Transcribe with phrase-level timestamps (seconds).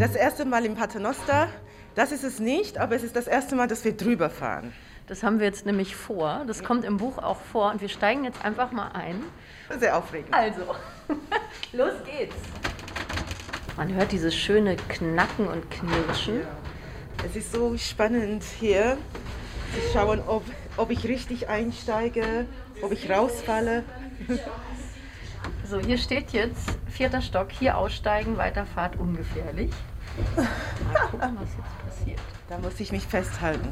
[0.00, 1.48] Das erste Mal im Paternoster,
[1.94, 4.72] das ist es nicht, aber es ist das erste Mal, dass wir drüber fahren.
[5.08, 6.42] Das haben wir jetzt nämlich vor.
[6.46, 9.22] Das kommt im Buch auch vor und wir steigen jetzt einfach mal ein.
[9.78, 10.32] Sehr aufregend.
[10.32, 10.62] Also,
[11.74, 12.34] los geht's.
[13.76, 16.46] Man hört dieses schöne Knacken und Knirschen.
[17.22, 18.96] Es ist so spannend hier
[19.74, 20.44] zu schauen, ob,
[20.78, 22.46] ob ich richtig einsteige,
[22.80, 23.84] ob ich rausfalle.
[25.68, 29.70] So, hier steht jetzt vierter Stock, hier aussteigen, Weiterfahrt ungefährlich.
[30.36, 32.20] Mal gucken, was jetzt passiert.
[32.48, 33.68] Da muss ich mich festhalten.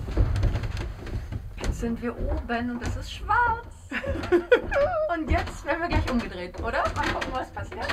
[1.62, 3.66] Jetzt sind wir oben und es ist schwarz.
[5.14, 6.82] Und jetzt werden wir gleich umgedreht, oder?
[6.94, 7.86] Mal gucken, was passiert.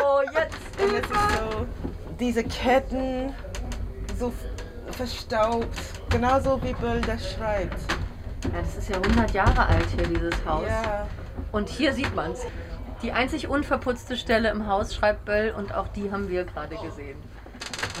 [0.00, 0.54] Oh, jetzt.
[0.84, 1.66] Ist so,
[2.20, 3.34] diese Ketten
[4.18, 4.32] so
[4.92, 5.78] verstaubt,
[6.10, 7.80] genauso wie Böll das schreibt.
[8.52, 10.66] Ja, das ist ja 100 Jahre alt hier, dieses Haus.
[10.68, 11.06] Ja,
[11.52, 12.46] Und hier sieht man es.
[13.02, 17.22] Die einzig unverputzte Stelle im Haus schreibt Böll und auch die haben wir gerade gesehen.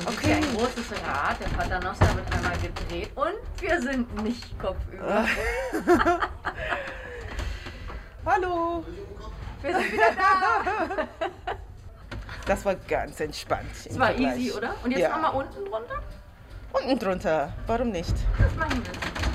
[0.00, 0.26] Und okay.
[0.26, 5.26] Hier ein großes Rad, der Paternoster wird einmal gedreht und wir sind nicht kopfüber.
[8.26, 8.84] hallo.
[9.62, 11.04] Wir sind wieder da.
[12.46, 13.70] Das war ganz entspannt.
[13.88, 14.74] Das war easy, oder?
[14.84, 15.16] Und jetzt Ja.
[15.16, 16.02] machen wir unten drunter?
[16.74, 18.12] Unten drunter, warum nicht?
[18.38, 19.33] Das machen wir.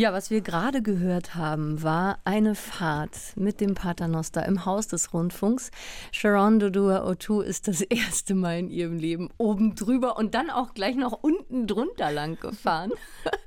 [0.00, 5.12] Ja, was wir gerade gehört haben, war eine Fahrt mit dem Paternoster im Haus des
[5.12, 5.72] Rundfunks.
[6.12, 10.72] Sharon Dodua Otu ist das erste Mal in ihrem Leben oben drüber und dann auch
[10.72, 12.92] gleich noch unten drunter lang gefahren.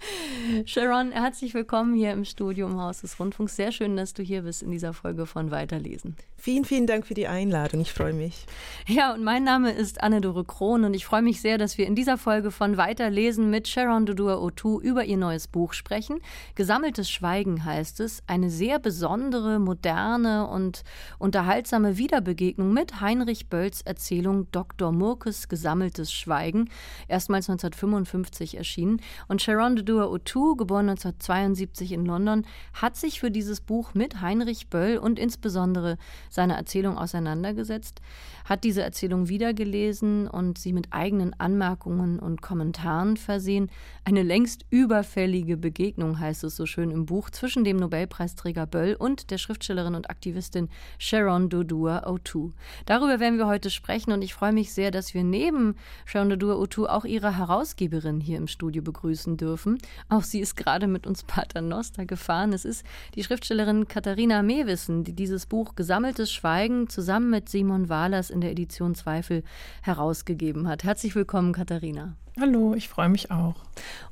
[0.65, 3.55] Sharon, herzlich willkommen hier im Studio im Haus des Rundfunks.
[3.55, 6.17] Sehr schön, dass du hier bist in dieser Folge von Weiterlesen.
[6.43, 7.81] Vielen, vielen Dank für die Einladung.
[7.81, 8.47] Ich freue mich.
[8.87, 11.93] Ja, und mein Name ist Anne-Dore Krohn und ich freue mich sehr, dass wir in
[11.93, 16.17] dieser Folge von Weiterlesen mit Sharon Dodua Otu über ihr neues Buch sprechen.
[16.55, 18.23] Gesammeltes Schweigen heißt es.
[18.25, 20.81] Eine sehr besondere, moderne und
[21.19, 24.91] unterhaltsame Wiederbegegnung mit Heinrich Bölls Erzählung Dr.
[24.91, 26.71] Murkes Gesammeltes Schweigen,
[27.07, 28.99] erstmals 1955 erschienen.
[29.27, 34.71] Und Sharon Dodua Otu, geboren 1972 in London, hat sich für dieses Buch mit Heinrich
[34.71, 35.99] Böll und insbesondere
[36.31, 38.01] seiner Erzählung auseinandergesetzt,
[38.45, 43.69] hat diese Erzählung wiedergelesen und sie mit eigenen Anmerkungen und Kommentaren versehen.
[44.05, 49.29] Eine längst überfällige Begegnung, heißt es so schön im Buch, zwischen dem Nobelpreisträger Böll und
[49.29, 52.51] der Schriftstellerin und Aktivistin Sharon Dodua Otu.
[52.85, 55.75] Darüber werden wir heute sprechen und ich freue mich sehr, dass wir neben
[56.05, 59.77] Sharon Dodua Otu auch ihre Herausgeberin hier im Studio begrüßen dürfen.
[60.09, 62.53] Auch sie ist gerade mit uns Paternoster gefahren.
[62.53, 65.75] Es ist die Schriftstellerin Katharina Mewissen, die dieses Buch
[66.21, 69.43] Gesammeltes Schweigen zusammen mit Simon Wahlers in der Edition Zweifel
[69.81, 70.83] herausgegeben hat.
[70.83, 72.15] Herzlich willkommen, Katharina.
[72.41, 73.53] Hallo, ich freue mich auch.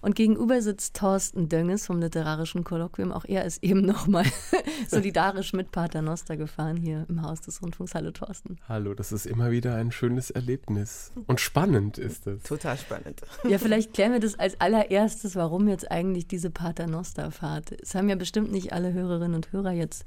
[0.01, 3.11] Und gegenüber sitzt Thorsten Dönges vom Literarischen Kolloquium.
[3.11, 4.23] Auch er ist eben nochmal
[4.87, 7.95] solidarisch mit Paternoster gefahren hier im Haus des Rundfunks.
[7.95, 8.57] Hallo Thorsten.
[8.69, 11.11] Hallo, das ist immer wieder ein schönes Erlebnis.
[11.25, 12.43] Und spannend ist es.
[12.43, 13.19] Total spannend.
[13.47, 17.81] Ja, vielleicht klären wir das als allererstes, warum jetzt eigentlich diese Paternosterfahrt.
[17.81, 20.05] Es haben ja bestimmt nicht alle Hörerinnen und Hörer jetzt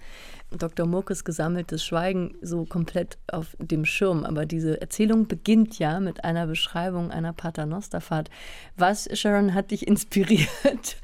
[0.56, 0.86] Dr.
[0.86, 4.24] Murkes gesammeltes Schweigen so komplett auf dem Schirm.
[4.24, 8.11] Aber diese Erzählung beginnt ja mit einer Beschreibung einer Paternosterfahrt.
[8.76, 10.96] Was, Sharon, hat dich inspiriert,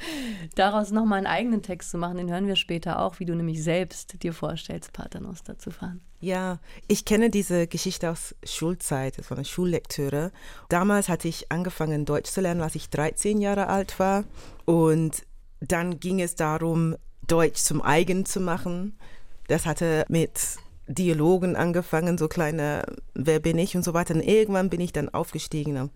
[0.55, 2.17] daraus nochmal einen eigenen Text zu machen?
[2.17, 6.01] Den hören wir später auch, wie du nämlich selbst dir vorstellst, Paternoster zu fahren.
[6.21, 6.59] Ja,
[6.89, 10.33] ich kenne diese Geschichte aus Schulzeit, von der Schullektüre.
[10.69, 14.25] Damals hatte ich angefangen, Deutsch zu lernen, als ich 13 Jahre alt war.
[14.65, 15.23] Und
[15.61, 18.99] dann ging es darum, Deutsch zum eigen zu machen.
[19.47, 20.59] Das hatte mit
[20.89, 22.83] Dialogen angefangen, so kleine
[23.15, 24.15] Wer bin ich und so weiter.
[24.15, 25.91] Und irgendwann bin ich dann aufgestiegen,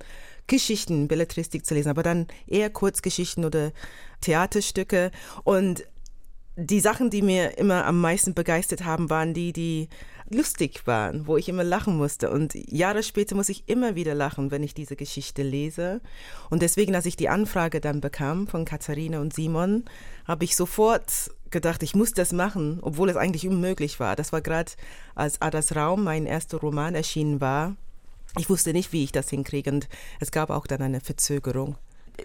[0.46, 3.72] Geschichten, Belletristik zu lesen, aber dann eher Kurzgeschichten oder
[4.20, 5.10] Theaterstücke.
[5.44, 5.84] Und
[6.56, 9.88] die Sachen, die mir immer am meisten begeistert haben, waren die, die
[10.28, 12.30] lustig waren, wo ich immer lachen musste.
[12.30, 16.00] Und Jahre später muss ich immer wieder lachen, wenn ich diese Geschichte lese.
[16.50, 19.84] Und deswegen, als ich die Anfrage dann bekam von Katharina und Simon,
[20.26, 24.16] habe ich sofort gedacht, ich muss das machen, obwohl es eigentlich unmöglich war.
[24.16, 24.72] Das war gerade,
[25.14, 27.76] als Adas Raum, mein erster Roman, erschienen war.
[28.38, 29.88] Ich wusste nicht, wie ich das hinkriege und
[30.20, 31.76] es gab auch dann eine Verzögerung.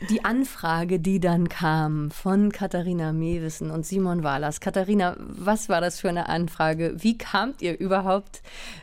[0.09, 4.59] die Anfrage, die dann kam von Katharina Mewissen und Simon Wahlers.
[4.59, 6.95] Katharina, was war das für eine Anfrage?
[6.97, 8.41] Wie kamt ihr überhaupt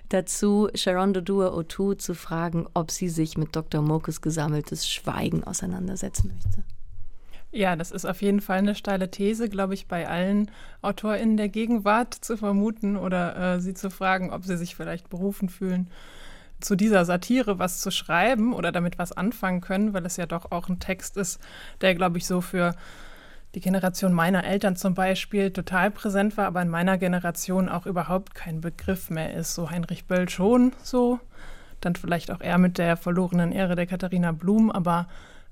[0.09, 3.83] dazu, Sharon Dodua Otu zu fragen, ob sie sich mit Dr.
[3.83, 6.65] Mokes gesammeltes Schweigen auseinandersetzen möchte?
[7.53, 10.51] Ja, das ist auf jeden Fall eine steile These, glaube ich, bei allen
[10.83, 15.49] AutorInnen der Gegenwart zu vermuten oder äh, sie zu fragen, ob sie sich vielleicht berufen
[15.49, 15.89] fühlen,
[16.65, 20.51] zu dieser Satire was zu schreiben oder damit was anfangen können, weil es ja doch
[20.51, 21.41] auch ein Text ist,
[21.81, 22.75] der, glaube ich, so für
[23.55, 28.35] die Generation meiner Eltern zum Beispiel total präsent war, aber in meiner Generation auch überhaupt
[28.35, 29.55] kein Begriff mehr ist.
[29.55, 31.21] So Heinrich Böll schon so,
[31.81, 35.07] dann vielleicht auch eher mit der verlorenen Ehre der Katharina Blum, aber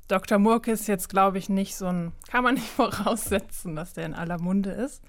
[0.09, 0.39] Dr.
[0.39, 4.15] Murke ist jetzt, glaube ich, nicht so ein, kann man nicht voraussetzen, dass der in
[4.15, 5.03] aller Munde ist.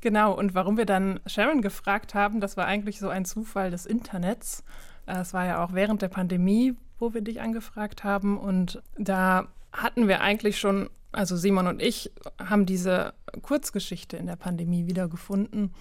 [0.00, 3.86] Genau, und warum wir dann Sharon gefragt haben, das war eigentlich so ein Zufall des
[3.86, 4.62] Internets.
[5.06, 8.38] Es war ja auch während der Pandemie, wo wir dich angefragt haben.
[8.38, 14.36] Und da hatten wir eigentlich schon, also Simon und ich haben diese Kurzgeschichte in der
[14.36, 15.72] Pandemie wiedergefunden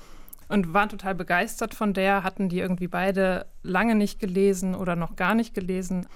[0.49, 5.15] und waren total begeistert von der, hatten die irgendwie beide lange nicht gelesen oder noch
[5.15, 6.07] gar nicht gelesen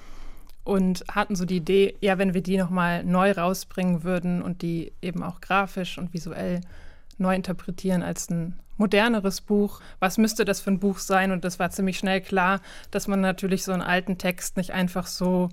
[0.64, 4.92] und hatten so die Idee, ja, wenn wir die nochmal neu rausbringen würden und die
[5.02, 6.60] eben auch grafisch und visuell
[7.18, 9.82] neu interpretieren als ein moderneres Buch.
[10.00, 11.32] Was müsste das für ein Buch sein?
[11.32, 12.62] Und das war ziemlich schnell klar,
[12.92, 15.50] dass man natürlich so einen alten Text nicht einfach so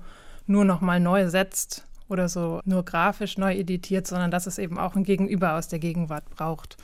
[0.47, 4.95] nur nochmal neu setzt oder so nur grafisch neu editiert, sondern dass es eben auch
[4.95, 6.77] ein Gegenüber aus der Gegenwart braucht,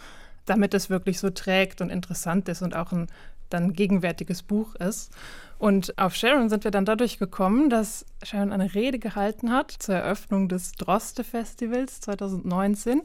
[0.47, 3.09] damit es wirklich so trägt und interessant ist und auch ein
[3.51, 5.13] dann gegenwärtiges Buch ist.
[5.61, 9.95] Und auf Sharon sind wir dann dadurch gekommen, dass Sharon eine Rede gehalten hat zur
[9.95, 13.03] Eröffnung des Droste-Festivals 2019,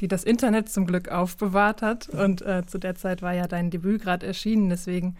[0.00, 2.08] die das Internet zum Glück aufbewahrt hat.
[2.08, 4.68] Und äh, zu der Zeit war ja dein Debüt gerade erschienen.
[4.68, 5.16] Deswegen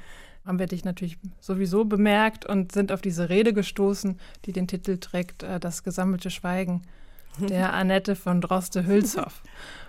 [0.47, 4.99] haben wir dich natürlich sowieso bemerkt und sind auf diese Rede gestoßen, die den Titel
[4.99, 6.83] trägt, äh, Das gesammelte Schweigen
[7.41, 9.43] der Annette von Droste-Hülshoff.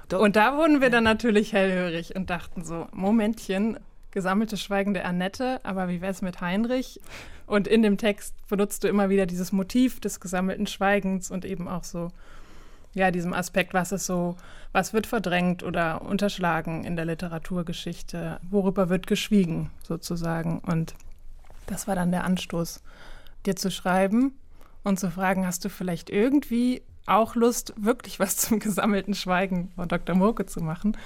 [0.17, 3.77] Und da wurden wir dann natürlich hellhörig und dachten so, Momentchen,
[4.17, 6.99] gesammeltes Schweigen der Annette, aber wie wäre es mit Heinrich?
[7.45, 11.67] Und in dem Text benutzt du immer wieder dieses Motiv des gesammelten Schweigens und eben
[11.67, 12.09] auch so,
[12.95, 14.35] ja, diesem Aspekt, was ist so,
[14.71, 20.61] was wird verdrängt oder unterschlagen in der Literaturgeschichte, worüber wird geschwiegen sozusagen.
[20.61, 20.95] Und
[21.67, 22.81] das war dann der Anstoß,
[23.45, 24.33] dir zu schreiben
[24.83, 29.87] und zu fragen, hast du vielleicht irgendwie auch Lust, wirklich was zum gesammelten Schweigen von
[29.87, 30.15] Dr.
[30.15, 30.97] Murke zu machen?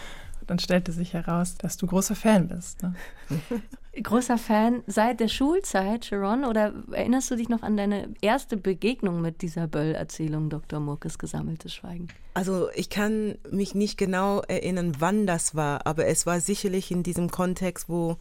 [0.47, 2.81] Dann stellte sich heraus, dass du großer Fan bist.
[2.81, 2.95] Ne?
[4.03, 6.45] Großer Fan seit der Schulzeit, Sharon?
[6.45, 10.79] Oder erinnerst du dich noch an deine erste Begegnung mit dieser Böll-Erzählung, Dr.
[10.79, 12.07] Murkes gesammeltes Schweigen?
[12.33, 17.03] Also ich kann mich nicht genau erinnern, wann das war, aber es war sicherlich in
[17.03, 18.15] diesem Kontext, wo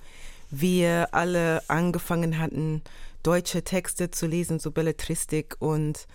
[0.51, 2.83] wir alle angefangen hatten,
[3.23, 6.09] deutsche Texte zu lesen, so Belletristik und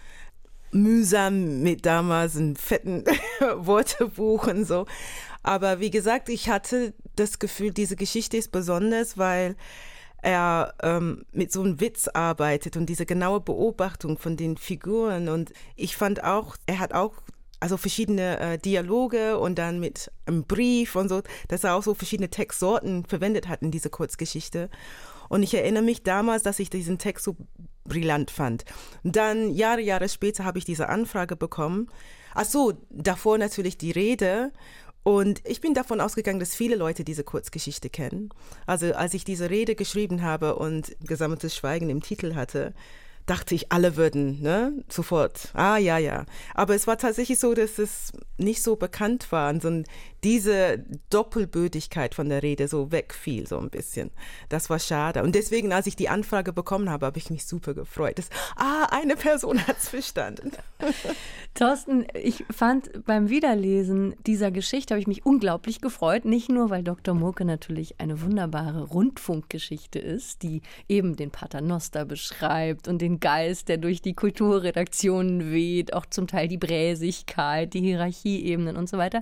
[0.71, 3.05] mühsam mit damals einem fetten
[3.39, 4.85] Wörterbuch und so.
[5.45, 9.55] Aber wie gesagt, ich hatte das Gefühl, diese Geschichte ist besonders, weil
[10.23, 15.29] er ähm, mit so einem Witz arbeitet und diese genaue Beobachtung von den Figuren.
[15.29, 17.13] Und ich fand auch, er hat auch
[17.59, 21.93] also verschiedene äh, Dialoge und dann mit einem Brief und so, dass er auch so
[21.93, 24.71] verschiedene Textsorten verwendet hat in diese Kurzgeschichte.
[25.29, 27.37] Und ich erinnere mich damals, dass ich diesen Text so
[27.83, 28.65] brillant fand.
[29.03, 31.87] Dann Jahre, Jahre später habe ich diese Anfrage bekommen.
[32.33, 34.51] Ach so, davor natürlich die Rede
[35.05, 38.29] und ich bin davon ausgegangen, dass viele Leute diese Kurzgeschichte kennen.
[38.65, 42.73] Also als ich diese Rede geschrieben habe und gesammeltes Schweigen im Titel hatte,
[43.25, 46.25] dachte ich, alle würden ne, sofort, ah ja, ja.
[46.53, 49.85] Aber es war tatsächlich so, dass es nicht so bekannt war, sondern
[50.25, 54.09] diese Doppelbödigkeit von der Rede so wegfiel, so ein bisschen.
[54.49, 55.21] Das war schade.
[55.21, 58.17] Und deswegen, als ich die Anfrage bekommen habe, habe ich mich super gefreut.
[58.17, 60.51] Dass, ah, eine Person hat es verstanden.
[61.53, 66.25] Thorsten, ich fand beim Wiederlesen dieser Geschichte, habe ich mich unglaublich gefreut.
[66.25, 67.13] Nicht nur, weil Dr.
[67.13, 73.77] Murke natürlich eine wunderbare Rundfunkgeschichte ist, die eben den Paternoster beschreibt und den Geist, der
[73.77, 79.21] durch die Kulturredaktionen weht, auch zum Teil die Bräsigkeit, die Hierarchieebenen und so weiter,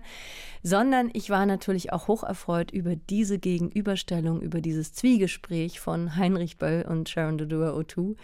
[0.63, 6.85] sondern ich war natürlich auch hocherfreut über diese Gegenüberstellung, über dieses Zwiegespräch von Heinrich Böll
[6.87, 8.15] und Sharon Dodua O'Toole.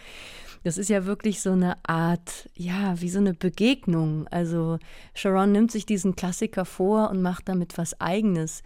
[0.62, 4.26] Das ist ja wirklich so eine Art, ja, wie so eine Begegnung.
[4.28, 4.78] Also
[5.14, 8.62] Sharon nimmt sich diesen Klassiker vor und macht damit was Eigenes.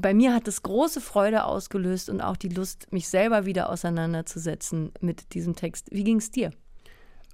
[0.00, 4.92] Bei mir hat es große Freude ausgelöst und auch die Lust, mich selber wieder auseinanderzusetzen
[5.00, 5.88] mit diesem Text.
[5.90, 6.52] Wie ging es dir?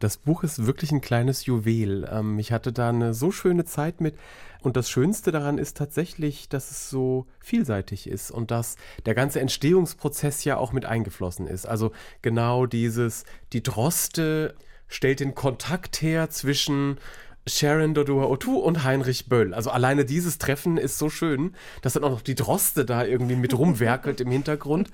[0.00, 2.09] Das Buch ist wirklich ein kleines Juwel.
[2.11, 4.16] Ähm, ich hatte da eine so schöne Zeit mit.
[4.62, 9.40] Und das Schönste daran ist tatsächlich, dass es so vielseitig ist und dass der ganze
[9.40, 11.66] Entstehungsprozess ja auch mit eingeflossen ist.
[11.66, 11.92] Also
[12.23, 14.54] genau dieses, die Droste
[14.88, 16.97] stellt den Kontakt her zwischen
[17.46, 19.52] Sharon Dodua Otu und Heinrich Böll.
[19.52, 23.36] Also alleine dieses Treffen ist so schön, dass dann auch noch die Droste da irgendwie
[23.36, 24.90] mit rumwerkelt im Hintergrund.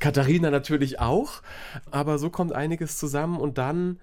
[0.00, 1.42] Katharina natürlich auch.
[1.90, 4.00] Aber so kommt einiges zusammen und dann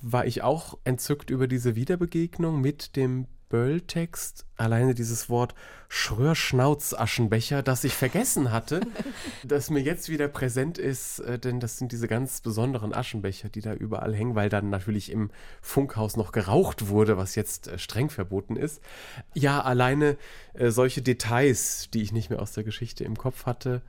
[0.00, 5.54] war ich auch entzückt über diese Wiederbegegnung mit dem Böll-Text alleine dieses Wort
[5.88, 8.80] Schröhrschnauzaschenbecher, das ich vergessen hatte,
[9.44, 13.60] das mir jetzt wieder präsent ist, äh, denn das sind diese ganz besonderen Aschenbecher, die
[13.60, 15.30] da überall hängen, weil dann natürlich im
[15.60, 18.80] Funkhaus noch geraucht wurde, was jetzt äh, streng verboten ist.
[19.34, 20.16] Ja, alleine
[20.54, 23.82] äh, solche Details, die ich nicht mehr aus der Geschichte im Kopf hatte,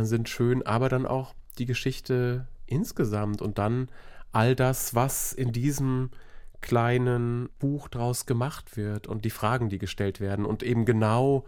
[0.00, 3.90] sind schön, aber dann auch die Geschichte insgesamt und dann
[4.32, 6.08] all das, was in diesem
[6.64, 11.44] kleinen Buch draus gemacht wird und die Fragen, die gestellt werden und eben genau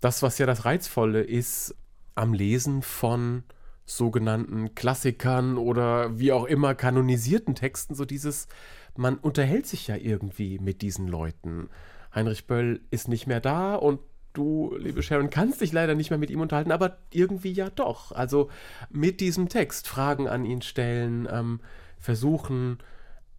[0.00, 1.76] das, was ja das Reizvolle ist
[2.16, 3.44] am Lesen von
[3.86, 8.48] sogenannten Klassikern oder wie auch immer kanonisierten Texten, so dieses,
[8.96, 11.68] man unterhält sich ja irgendwie mit diesen Leuten.
[12.12, 14.00] Heinrich Böll ist nicht mehr da und
[14.32, 18.10] du, liebe Sharon, kannst dich leider nicht mehr mit ihm unterhalten, aber irgendwie ja doch.
[18.10, 18.50] Also
[18.90, 21.60] mit diesem Text Fragen an ihn stellen, ähm,
[22.00, 22.78] versuchen,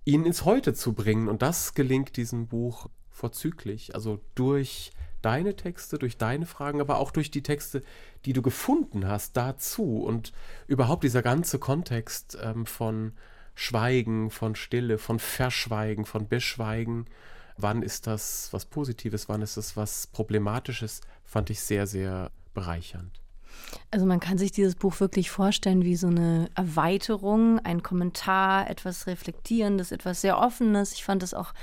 [0.05, 1.27] ihn ins Heute zu bringen.
[1.27, 3.95] Und das gelingt diesem Buch vorzüglich.
[3.95, 4.91] Also durch
[5.21, 7.81] deine Texte, durch deine Fragen, aber auch durch die Texte,
[8.25, 10.03] die du gefunden hast dazu.
[10.03, 10.33] Und
[10.67, 13.13] überhaupt dieser ganze Kontext ähm, von
[13.55, 17.05] Schweigen, von Stille, von Verschweigen, von Beschweigen.
[17.57, 23.22] Wann ist das was Positives, wann ist das was Problematisches, fand ich sehr, sehr bereichernd.
[23.91, 29.07] Also man kann sich dieses Buch wirklich vorstellen wie so eine Erweiterung, ein Kommentar, etwas
[29.07, 30.93] Reflektierendes, etwas sehr Offenes.
[30.93, 31.53] Ich fand es auch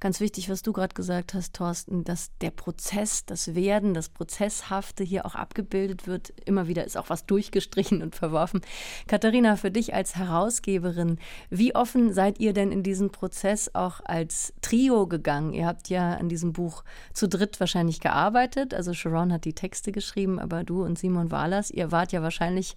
[0.00, 5.04] ganz wichtig, was du gerade gesagt hast, Thorsten, dass der Prozess, das Werden, das Prozesshafte
[5.04, 6.32] hier auch abgebildet wird.
[6.44, 8.60] Immer wieder ist auch was durchgestrichen und verworfen.
[9.06, 11.18] Katharina, für dich als Herausgeberin,
[11.50, 15.52] wie offen seid ihr denn in diesen Prozess auch als Trio gegangen?
[15.52, 18.74] Ihr habt ja an diesem Buch zu dritt wahrscheinlich gearbeitet.
[18.74, 22.76] Also Sharon hat die Texte geschrieben, aber du und Simon Wahlers, ihr wart ja wahrscheinlich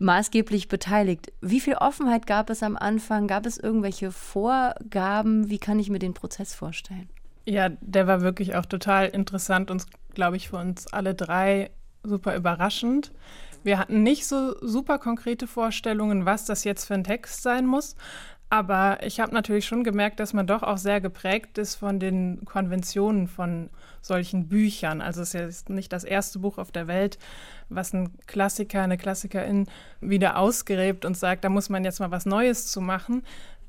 [0.00, 1.32] maßgeblich beteiligt.
[1.40, 3.28] Wie viel Offenheit gab es am Anfang?
[3.28, 5.48] Gab es irgendwelche Vorgaben?
[5.48, 7.08] Wie kann ich mir den Prozess vorstellen?
[7.46, 11.70] Ja, der war wirklich auch total interessant und, glaube ich, für uns alle drei
[12.02, 13.12] super überraschend.
[13.62, 17.96] Wir hatten nicht so super konkrete Vorstellungen, was das jetzt für ein Text sein muss.
[18.50, 22.44] Aber ich habe natürlich schon gemerkt, dass man doch auch sehr geprägt ist von den
[22.44, 23.68] Konventionen von
[24.00, 25.00] solchen Büchern.
[25.00, 27.18] Also es ist ja nicht das erste Buch auf der Welt,
[27.68, 29.66] was ein Klassiker, eine Klassikerin
[30.00, 33.24] wieder ausgräbt und sagt, da muss man jetzt mal was Neues zu machen.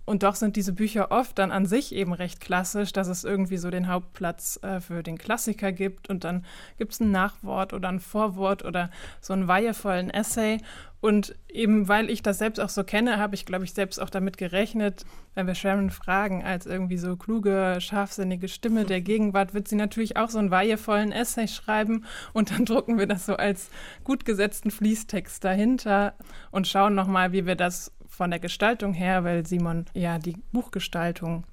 [0.05, 3.57] Und doch sind diese Bücher oft dann an sich eben recht klassisch, dass es irgendwie
[3.57, 6.45] so den Hauptplatz äh, für den Klassiker gibt und dann
[6.77, 10.59] gibt es ein Nachwort oder ein Vorwort oder so einen weihevollen Essay.
[11.01, 14.09] Und eben weil ich das selbst auch so kenne, habe ich, glaube ich, selbst auch
[14.09, 19.67] damit gerechnet, wenn wir Sharon fragen, als irgendwie so kluge, scharfsinnige Stimme der Gegenwart, wird
[19.67, 23.69] sie natürlich auch so einen weihevollen Essay schreiben und dann drucken wir das so als
[24.03, 26.15] gut gesetzten Fließtext dahinter
[26.49, 31.43] und schauen nochmal, wie wir das von der Gestaltung her, weil Simon ja die Buchgestaltung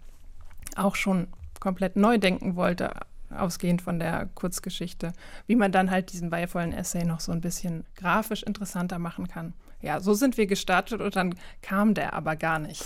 [0.76, 1.28] auch schon
[1.60, 2.92] komplett neu denken wollte,
[3.30, 5.12] ausgehend von der Kurzgeschichte,
[5.46, 9.54] wie man dann halt diesen weihevollen Essay noch so ein bisschen grafisch interessanter machen kann.
[9.80, 12.84] Ja, so sind wir gestartet und dann kam der aber gar nicht.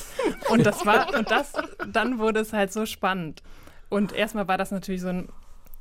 [0.49, 1.53] Und das war, und das,
[1.93, 3.43] dann wurde es halt so spannend.
[3.89, 5.29] Und erstmal war das natürlich so ein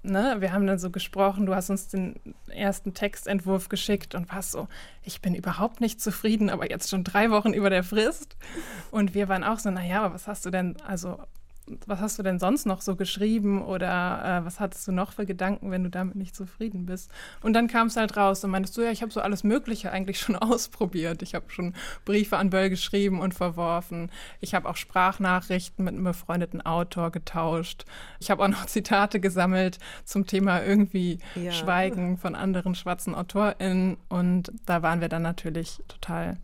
[0.06, 2.16] ne, wir haben dann so gesprochen, du hast uns den
[2.48, 4.68] ersten Textentwurf geschickt und warst so,
[5.04, 8.38] ich bin überhaupt nicht zufrieden, aber jetzt schon drei Wochen über der Frist.
[8.92, 11.20] Und wir waren auch so, naja, aber was hast du denn, also
[11.88, 15.25] was hast du denn sonst noch so geschrieben oder äh, was hattest du noch für
[15.25, 17.10] Gedanken, wenn du damit nicht zufrieden bist?
[17.41, 19.91] Und dann kam es halt raus und meintest du, ja, ich habe so alles Mögliche
[19.91, 21.22] eigentlich schon ausprobiert.
[21.22, 21.74] Ich habe schon
[22.05, 24.12] Briefe an Böll geschrieben und verworfen.
[24.41, 27.86] Ich habe auch Sprachnachrichten mit einem befreundeten Autor getauscht.
[28.19, 31.51] Ich habe auch noch Zitate gesammelt zum Thema irgendwie ja.
[31.51, 33.98] Schweigen von anderen schwarzen AutorInnen.
[34.07, 36.38] Und da waren wir dann natürlich total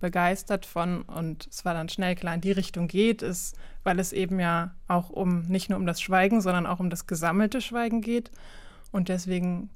[0.00, 4.12] begeistert von und es war dann schnell klar, in die Richtung geht es, weil es
[4.12, 8.00] eben ja auch um nicht nur um das Schweigen, sondern auch um das gesammelte Schweigen
[8.00, 8.30] geht
[8.92, 9.70] und deswegen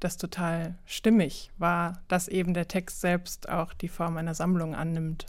[0.00, 5.26] das total stimmig war, dass eben der Text selbst auch die Form einer Sammlung annimmt.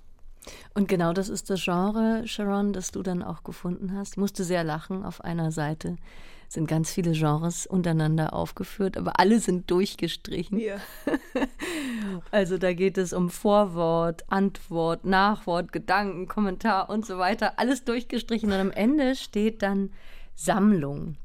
[0.74, 4.14] Und genau das ist das Genre, Sharon, das du dann auch gefunden hast.
[4.14, 5.96] Ich musste sehr lachen auf einer Seite
[6.54, 10.60] sind ganz viele Genres untereinander aufgeführt, aber alle sind durchgestrichen.
[10.60, 10.78] Ja.
[12.32, 17.58] also da geht es um Vorwort, Antwort, Nachwort, Gedanken, Kommentar und so weiter.
[17.58, 19.92] Alles durchgestrichen und am Ende steht dann
[20.36, 21.18] Sammlung.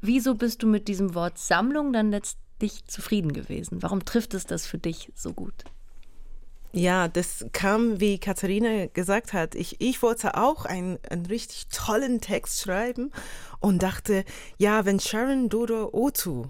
[0.00, 3.82] Wieso bist du mit diesem Wort Sammlung dann letztlich zufrieden gewesen?
[3.82, 5.64] Warum trifft es das für dich so gut?
[6.72, 9.56] Ja, das kam, wie Katharina gesagt hat.
[9.56, 13.10] Ich, ich wollte auch einen, einen richtig tollen Text schreiben
[13.60, 14.24] und dachte,
[14.58, 16.46] ja, wenn Sharon Dodo Otu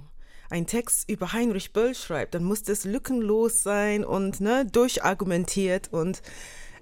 [0.48, 6.22] einen Text über Heinrich Böll schreibt, dann muss das lückenlos sein und ne, durchargumentiert und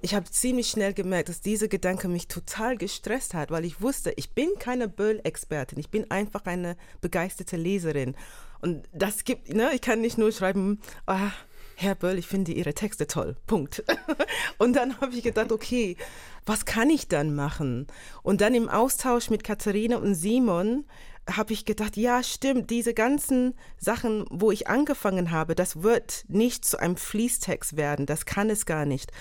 [0.00, 4.12] ich habe ziemlich schnell gemerkt, dass dieser Gedanke mich total gestresst hat, weil ich wusste,
[4.16, 8.14] ich bin keine Böll-Expertin, ich bin einfach eine begeisterte Leserin.
[8.60, 11.30] Und das gibt, ne, ich kann nicht nur schreiben, ah,
[11.80, 13.36] Herr Böll, ich finde Ihre Texte toll.
[13.46, 13.84] Punkt.
[14.58, 15.96] Und dann habe ich gedacht, okay,
[16.44, 17.86] was kann ich dann machen?
[18.24, 20.86] Und dann im Austausch mit Katharina und Simon
[21.30, 26.64] habe ich gedacht, ja, stimmt, diese ganzen Sachen, wo ich angefangen habe, das wird nicht
[26.64, 29.12] zu einem Fließtext werden, das kann es gar nicht.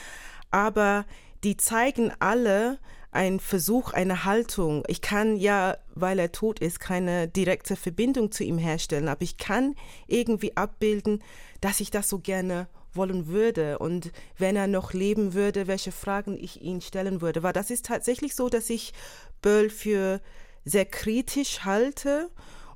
[0.50, 1.06] Aber
[1.44, 2.80] die zeigen alle
[3.12, 4.84] einen Versuch, eine Haltung.
[4.88, 9.38] Ich kann ja, weil er tot ist, keine direkte Verbindung zu ihm herstellen, aber ich
[9.38, 9.76] kann
[10.08, 11.24] irgendwie abbilden,
[11.62, 16.38] dass ich das so gerne wollen würde und wenn er noch leben würde, welche Fragen
[16.38, 17.44] ich ihn stellen würde.
[17.44, 18.94] Weil das ist tatsächlich so, dass ich
[19.42, 20.20] Böll für
[20.66, 22.30] sehr kritisch halte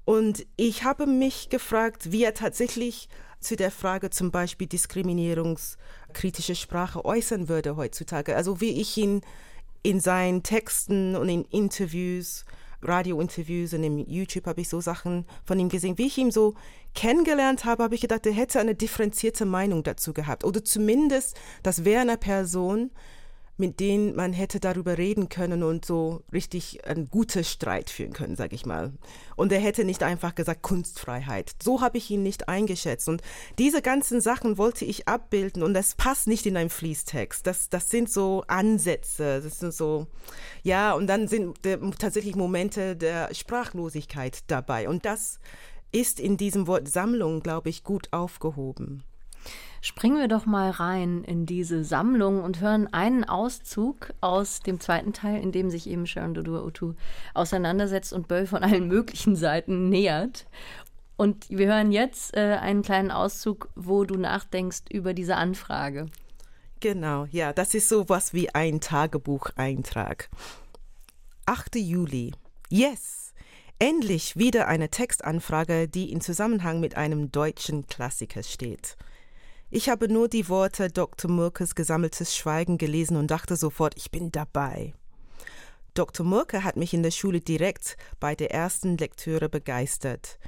[0.06, 3.10] und ich habe mich gefragt, wie er tatsächlich
[3.40, 8.36] zu der Frage zum Beispiel diskriminierungskritische Sprache äußern würde heutzutage.
[8.36, 9.22] Also wie ich ihn
[9.84, 12.46] in seinen Texten und in Interviews,
[12.84, 15.98] Radiointerviews und im YouTube habe ich so Sachen von ihm gesehen.
[15.98, 16.56] Wie ich ihn so
[16.96, 20.44] kennengelernt habe, habe ich gedacht, er hätte eine differenzierte Meinung dazu gehabt.
[20.44, 22.92] Oder zumindest, das wäre eine Person,
[23.58, 28.36] mit denen man hätte darüber reden können und so richtig einen guten Streit führen können,
[28.36, 28.94] sag ich mal.
[29.36, 31.52] Und er hätte nicht einfach gesagt Kunstfreiheit.
[31.62, 33.08] So habe ich ihn nicht eingeschätzt.
[33.08, 33.22] Und
[33.60, 37.46] diese ganzen Sachen wollte ich abbilden und das passt nicht in einen Fließtext.
[37.46, 40.08] Das, das sind so Ansätze, das sind so,
[40.64, 44.90] ja, und dann sind äh, tatsächlich Momente der Sprachlosigkeit dabei.
[44.90, 45.40] Und das
[45.92, 49.04] ist in diesem Wort Sammlung, glaube ich, gut aufgehoben.
[49.84, 55.12] Springen wir doch mal rein in diese Sammlung und hören einen Auszug aus dem zweiten
[55.12, 56.94] Teil, in dem sich eben Sharon Dodua Otu
[57.34, 60.46] auseinandersetzt und Böll von allen möglichen Seiten nähert.
[61.18, 66.06] Und wir hören jetzt äh, einen kleinen Auszug, wo du nachdenkst über diese Anfrage.
[66.80, 70.30] Genau, ja, das ist sowas wie ein Tagebucheintrag.
[71.48, 71.76] 8.
[71.76, 72.34] Juli.
[72.70, 73.34] Yes!
[73.80, 78.96] Endlich wieder eine Textanfrage, die in Zusammenhang mit einem deutschen Klassiker steht.
[79.74, 81.32] Ich habe nur die Worte Dr.
[81.32, 84.94] Murkes gesammeltes Schweigen gelesen und dachte sofort, ich bin dabei.
[85.94, 86.26] Dr.
[86.26, 90.40] Murke hat mich in der Schule direkt bei der ersten Lektüre begeistert.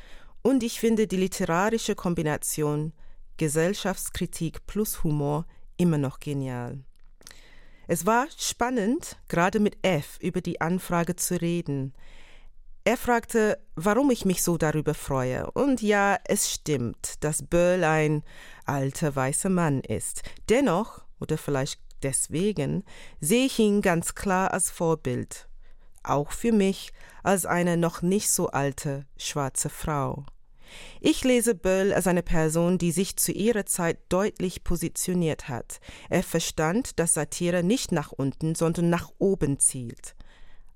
[0.41, 2.91] Und ich finde die literarische Kombination
[3.37, 5.45] Gesellschaftskritik plus Humor
[5.77, 6.83] immer noch genial.
[7.88, 11.93] Es war spannend, gerade mit F über die Anfrage zu reden.
[12.86, 15.50] Er fragte, warum ich mich so darüber freue.
[15.52, 18.24] Und ja, es stimmt, dass Böll ein
[18.65, 20.22] alter weißer Mann ist.
[20.50, 22.84] Dennoch, oder vielleicht deswegen,
[23.22, 25.48] sehe ich ihn ganz klar als Vorbild.
[26.04, 26.91] Auch für mich
[27.24, 30.26] als eine noch nicht so alte schwarze Frau.
[31.00, 35.80] Ich lese Böll als eine Person, die sich zu ihrer Zeit deutlich positioniert hat.
[36.10, 40.15] Er verstand, dass Satire nicht nach unten, sondern nach oben zielt.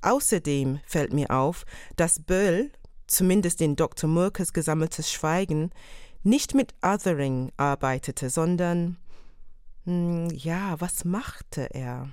[0.07, 1.65] Außerdem fällt mir auf,
[1.97, 2.71] dass Böll,
[3.07, 4.09] zumindest in Dr.
[4.09, 5.71] Murkes gesammeltes Schweigen,
[6.23, 8.95] nicht mit Othering arbeitete, sondern
[9.83, 12.07] hm, ja, was machte er?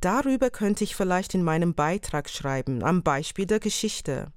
[0.00, 4.32] Darüber könnte ich vielleicht in meinem Beitrag schreiben, am Beispiel der Geschichte.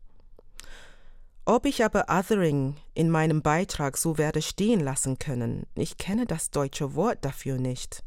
[1.45, 6.51] Ob ich aber Othering in meinem Beitrag so werde stehen lassen können, ich kenne das
[6.51, 8.03] deutsche Wort dafür nicht.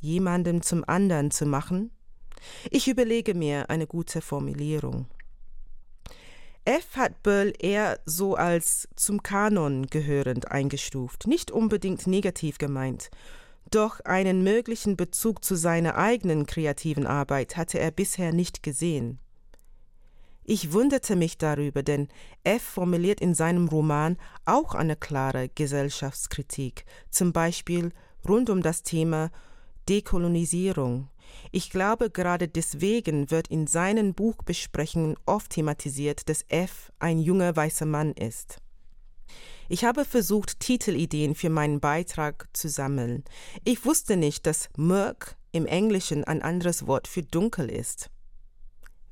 [0.00, 1.90] Jemandem zum anderen zu machen,
[2.70, 5.06] ich überlege mir eine gute Formulierung.
[6.64, 13.10] F hat Böll eher so als zum Kanon gehörend eingestuft, nicht unbedingt negativ gemeint.
[13.70, 19.18] Doch einen möglichen Bezug zu seiner eigenen kreativen Arbeit hatte er bisher nicht gesehen.
[20.44, 22.08] Ich wunderte mich darüber, denn
[22.44, 27.92] F formuliert in seinem Roman auch eine klare Gesellschaftskritik, zum Beispiel
[28.28, 29.30] rund um das Thema
[29.88, 31.08] Dekolonisierung,
[31.50, 37.86] ich glaube, gerade deswegen wird in seinen Buchbesprechungen oft thematisiert, dass F ein junger weißer
[37.86, 38.58] Mann ist.
[39.68, 43.24] Ich habe versucht, Titelideen für meinen Beitrag zu sammeln.
[43.64, 48.10] Ich wusste nicht, dass Murk im Englischen ein anderes Wort für dunkel ist.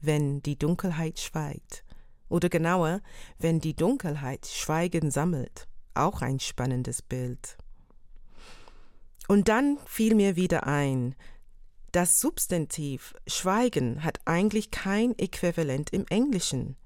[0.01, 1.85] Wenn die Dunkelheit schweigt.
[2.29, 3.01] Oder genauer,
[3.39, 5.67] wenn die Dunkelheit Schweigen sammelt.
[5.95, 7.57] Auch ein spannendes Bild.
[9.29, 11.15] Und dann fiel mir wieder ein,
[11.93, 16.77] das Substantiv Schweigen hat eigentlich kein Äquivalent im Englischen.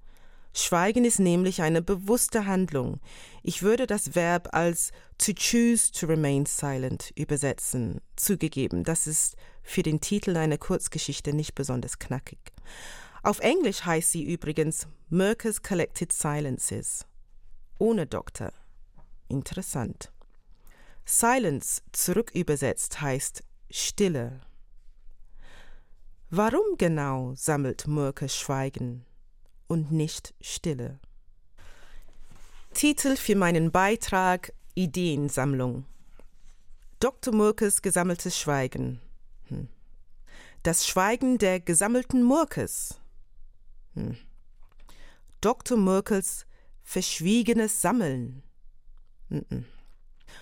[0.57, 3.01] Schweigen ist nämlich eine bewusste Handlung.
[3.43, 8.01] Ich würde das Verb als to choose to remain silent übersetzen.
[8.15, 12.39] Zugegeben, das ist für den Titel einer Kurzgeschichte nicht besonders knackig.
[13.25, 17.05] Auf Englisch heißt sie übrigens Merkers Collected Silences.
[17.79, 18.53] Ohne Doktor.
[19.29, 20.13] Interessant.
[21.05, 24.41] Silence zurückübersetzt heißt Stille.
[26.37, 29.07] Warum genau sammelt Murke Schweigen
[29.69, 30.99] und nicht Stille?
[32.73, 35.85] Titel für meinen Beitrag Ideensammlung.
[36.99, 37.33] Dr.
[37.33, 39.01] Murkes gesammeltes Schweigen.
[39.47, 39.69] Hm.
[40.65, 42.99] Das Schweigen der gesammelten Murkes.
[43.95, 44.17] Hm.
[45.41, 45.79] Dr.
[45.79, 46.47] Murkels
[46.83, 48.43] verschwiegenes Sammeln.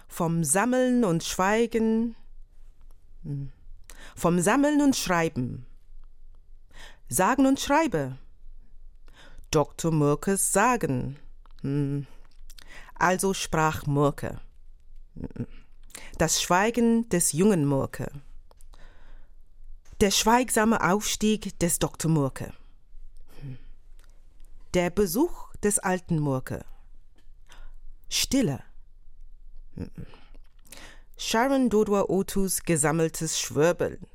[0.09, 2.17] Vom Sammeln und Schweigen.
[3.25, 3.53] Hm.
[4.17, 5.67] Vom Sammeln und Schreiben.
[7.13, 8.17] Sagen und Schreibe.
[9.51, 9.93] Dr.
[9.93, 11.19] Murkes Sagen.
[11.61, 12.07] Hm.
[12.95, 14.41] Also sprach Murke.
[15.17, 15.47] Hm.
[16.17, 18.11] Das Schweigen des jungen Murke.
[20.01, 22.11] Der schweigsame Aufstieg des Dr.
[22.11, 22.55] Murke.
[24.73, 26.65] Der Besuch des alten Murke.
[28.09, 28.65] Stille.
[31.19, 34.07] Sharon Dodua Otus gesammeltes Schwörbeln.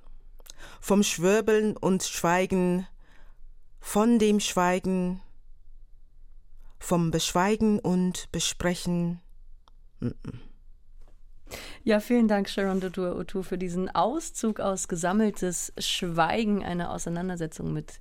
[0.79, 2.87] Vom Schwörbeln und Schweigen,
[3.79, 5.21] von dem Schweigen,
[6.79, 9.19] vom Beschweigen und Besprechen.
[11.83, 17.99] Ja, vielen Dank, Sharon Dodur Otu, für diesen Auszug aus gesammeltes Schweigen, eine Auseinandersetzung mit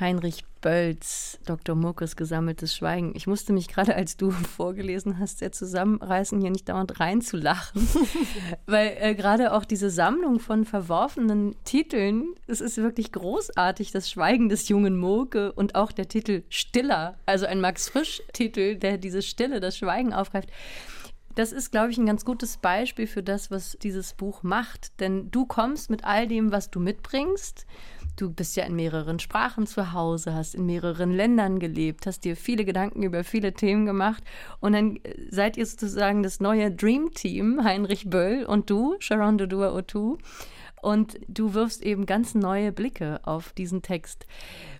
[0.00, 1.76] Heinrich Bölz, Dr.
[1.76, 3.12] Murkes gesammeltes Schweigen.
[3.14, 7.88] Ich musste mich gerade, als du vorgelesen hast, sehr zusammenreißen, hier nicht dauernd reinzulachen,
[8.66, 14.48] weil äh, gerade auch diese Sammlung von verworfenen Titeln, es ist wirklich großartig, das Schweigen
[14.48, 19.60] des jungen Murke und auch der Titel Stiller, also ein Max Frisch-Titel, der diese Stille,
[19.60, 20.50] das Schweigen aufgreift.
[21.38, 24.98] Das ist, glaube ich, ein ganz gutes Beispiel für das, was dieses Buch macht.
[24.98, 27.64] Denn du kommst mit all dem, was du mitbringst.
[28.18, 32.34] Du bist ja in mehreren Sprachen zu Hause, hast in mehreren Ländern gelebt, hast dir
[32.34, 34.24] viele Gedanken über viele Themen gemacht.
[34.58, 39.38] Und dann äh, seid ihr sozusagen das neue Dream Team, Heinrich Böll und du, Sharon
[39.38, 40.18] Dodua Otu.
[40.82, 44.26] Und du wirfst eben ganz neue Blicke auf diesen Text.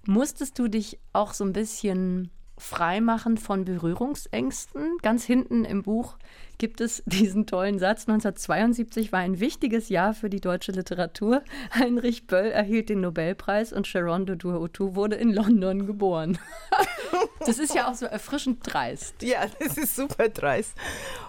[0.05, 4.99] Musstest du dich auch so ein bisschen freimachen von Berührungsängsten?
[5.03, 6.17] Ganz hinten im Buch
[6.59, 8.03] gibt es diesen tollen Satz.
[8.09, 11.43] 1972 war ein wichtiges Jahr für die deutsche Literatur.
[11.75, 16.39] Heinrich Böll erhielt den Nobelpreis und Sharon de Duautou wurde in London geboren.
[17.47, 19.23] das ist ja auch so erfrischend dreist.
[19.23, 20.73] Ja, das ist super dreist.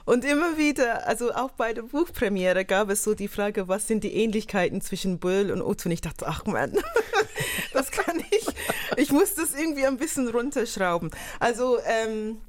[0.05, 4.03] Und immer wieder, also auch bei der Buchpremiere gab es so die Frage, was sind
[4.03, 5.87] die Ähnlichkeiten zwischen Böll und Otto?
[5.87, 6.73] Und ich dachte, ach man,
[7.73, 8.48] das kann ich.
[8.97, 11.11] Ich muss das irgendwie ein bisschen runterschrauben.
[11.39, 12.39] Also, ähm,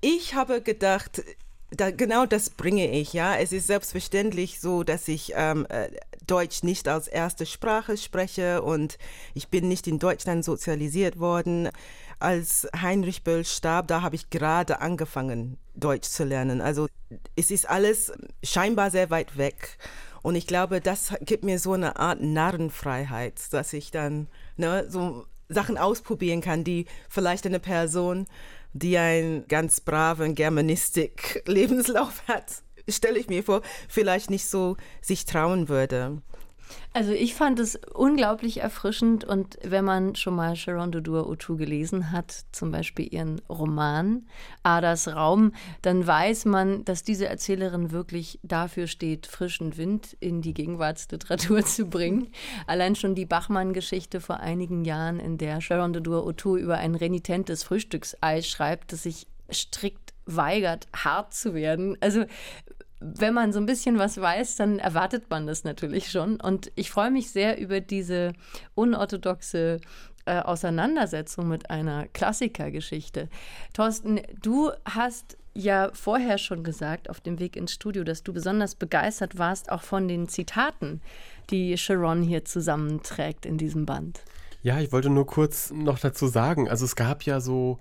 [0.00, 1.22] ich habe gedacht,
[1.70, 3.36] da, genau das bringe ich, ja.
[3.36, 5.88] Es ist selbstverständlich so, dass ich ähm, äh,
[6.26, 8.98] Deutsch nicht als erste Sprache spreche und
[9.34, 11.68] ich bin nicht in Deutschland sozialisiert worden.
[12.18, 16.60] Als Heinrich Böll starb, da habe ich gerade angefangen, Deutsch zu lernen.
[16.60, 16.86] Also
[17.36, 19.78] es ist alles scheinbar sehr weit weg.
[20.22, 24.28] Und ich glaube, das gibt mir so eine Art Narrenfreiheit, dass ich dann
[24.60, 28.26] ne, so Sachen ausprobieren kann, die vielleicht eine Person
[28.72, 35.68] die einen ganz braven Germanistik-Lebenslauf hat, stelle ich mir vor, vielleicht nicht so sich trauen
[35.68, 36.22] würde.
[36.92, 42.10] Also ich fand es unglaublich erfrischend und wenn man schon mal Sharon Dodur Otu gelesen
[42.10, 44.26] hat, zum Beispiel ihren Roman
[44.62, 45.52] Adas Raum,
[45.82, 51.86] dann weiß man, dass diese Erzählerin wirklich dafür steht, frischen Wind in die Gegenwartsliteratur zu
[51.86, 52.28] bringen.
[52.66, 57.62] Allein schon die Bachmann-Geschichte vor einigen Jahren, in der Sharon Dodur Otu über ein renitentes
[57.62, 61.96] Frühstücksei schreibt, das sich strikt weigert, hart zu werden.
[62.00, 62.24] Also
[63.00, 66.40] wenn man so ein bisschen was weiß, dann erwartet man das natürlich schon.
[66.40, 68.34] Und ich freue mich sehr über diese
[68.74, 69.80] unorthodoxe
[70.26, 73.28] äh, Auseinandersetzung mit einer Klassikergeschichte.
[73.72, 78.74] Thorsten, du hast ja vorher schon gesagt auf dem Weg ins Studio, dass du besonders
[78.74, 81.00] begeistert warst, auch von den Zitaten,
[81.48, 84.22] die Sharon hier zusammenträgt in diesem Band.
[84.62, 87.78] Ja, ich wollte nur kurz noch dazu sagen, also es gab ja so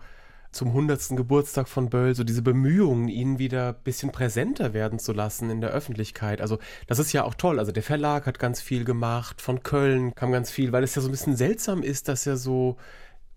[0.52, 1.16] zum 100.
[1.16, 5.62] Geburtstag von Böll, so diese Bemühungen, ihn wieder ein bisschen präsenter werden zu lassen in
[5.62, 6.42] der Öffentlichkeit.
[6.42, 6.58] Also
[6.88, 7.60] das ist ja auch toll.
[7.60, 11.02] Also der Verlag hat ganz viel gemacht, von Köln kam ganz viel, weil es ja
[11.02, 12.78] so ein bisschen seltsam ist, dass er so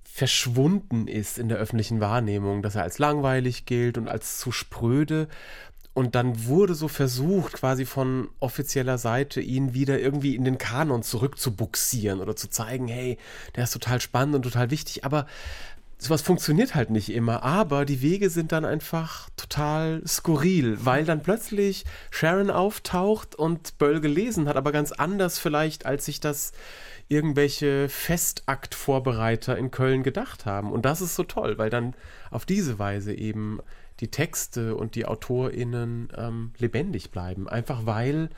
[0.05, 5.29] verschwunden ist in der öffentlichen Wahrnehmung, dass er als langweilig gilt und als zu spröde.
[5.95, 11.03] Und dann wurde so versucht, quasi von offizieller Seite ihn wieder irgendwie in den Kanon
[11.03, 13.19] zurückzubuxieren oder zu zeigen, hey,
[13.57, 15.05] der ist total spannend und total wichtig.
[15.05, 15.27] Aber
[16.03, 21.23] sowas funktioniert halt nicht immer, aber die Wege sind dann einfach total skurril, weil dann
[21.23, 26.53] plötzlich Sharon auftaucht und Böll gelesen hat, aber ganz anders vielleicht, als sich das
[27.09, 30.73] irgendwelche Festaktvorbereiter in Köln gedacht haben.
[30.73, 31.95] Und das ist so toll, weil dann
[32.31, 33.61] auf diese Weise eben
[34.01, 37.49] die Texte und die AutorInnen ähm, lebendig bleiben.
[37.49, 38.31] Einfach weil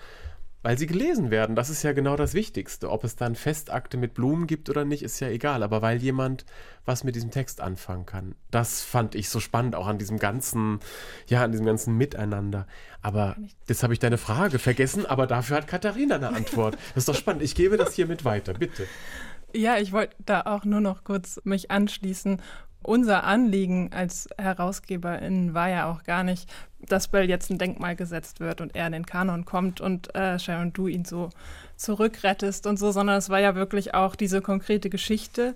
[0.65, 1.55] weil sie gelesen werden.
[1.55, 2.91] Das ist ja genau das Wichtigste.
[2.91, 5.63] Ob es dann Festakte mit Blumen gibt oder nicht, ist ja egal.
[5.63, 6.47] Aber weil jemand
[6.87, 8.35] was mit diesem Text anfangen kann.
[8.51, 10.81] Das fand ich so spannend, auch an diesem ganzen,
[11.27, 12.67] ja, an diesem ganzen Miteinander.
[13.03, 13.37] Aber
[13.69, 16.77] jetzt habe ich deine Frage vergessen, aber dafür hat Katharina eine Antwort.
[16.95, 17.43] Das ist doch spannend.
[17.43, 18.87] Ich gebe das hiermit weiter, bitte.
[19.53, 22.41] Ja, ich wollte da auch nur noch kurz mich anschließen
[22.85, 26.49] unser Anliegen als HerausgeberInnen war ja auch gar nicht,
[26.81, 30.39] dass Bell jetzt ein Denkmal gesetzt wird und er in den Kanon kommt und äh,
[30.39, 31.31] Sharon, du ihn so
[31.77, 35.55] zurückrettest und so, sondern es war ja wirklich auch diese konkrete Geschichte,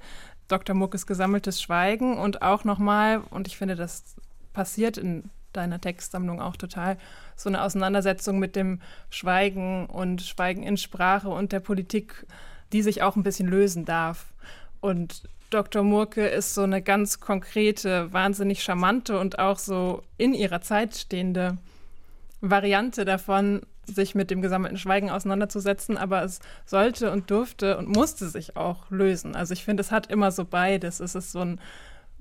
[0.48, 0.74] Dr.
[0.74, 4.16] Muckes gesammeltes Schweigen und auch nochmal, und ich finde, das
[4.52, 6.96] passiert in deiner Textsammlung auch total,
[7.36, 12.26] so eine Auseinandersetzung mit dem Schweigen und Schweigen in Sprache und der Politik,
[12.72, 14.26] die sich auch ein bisschen lösen darf.
[14.80, 15.82] Und Dr.
[15.82, 21.56] Murke ist so eine ganz konkrete, wahnsinnig charmante und auch so in ihrer Zeit stehende
[22.40, 28.28] Variante davon, sich mit dem gesammelten Schweigen auseinanderzusetzen, aber es sollte und durfte und musste
[28.28, 29.34] sich auch lösen.
[29.34, 31.00] Also ich finde, es hat immer so beides.
[31.00, 31.60] Es ist so ein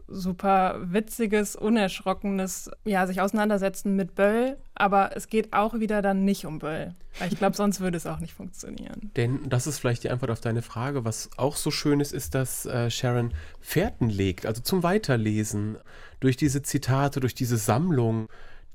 [0.08, 6.46] super witziges, unerschrockenes, ja, sich auseinandersetzen mit Böll, aber es geht auch wieder dann nicht
[6.46, 6.94] um Böll.
[7.20, 9.12] Weil ich glaube, sonst würde es auch nicht funktionieren.
[9.16, 11.06] Denn das ist vielleicht die Antwort auf deine Frage.
[11.06, 15.78] Was auch so schön ist, ist, dass äh, Sharon Fährten legt, also zum Weiterlesen,
[16.20, 18.28] durch diese Zitate, durch diese Sammlung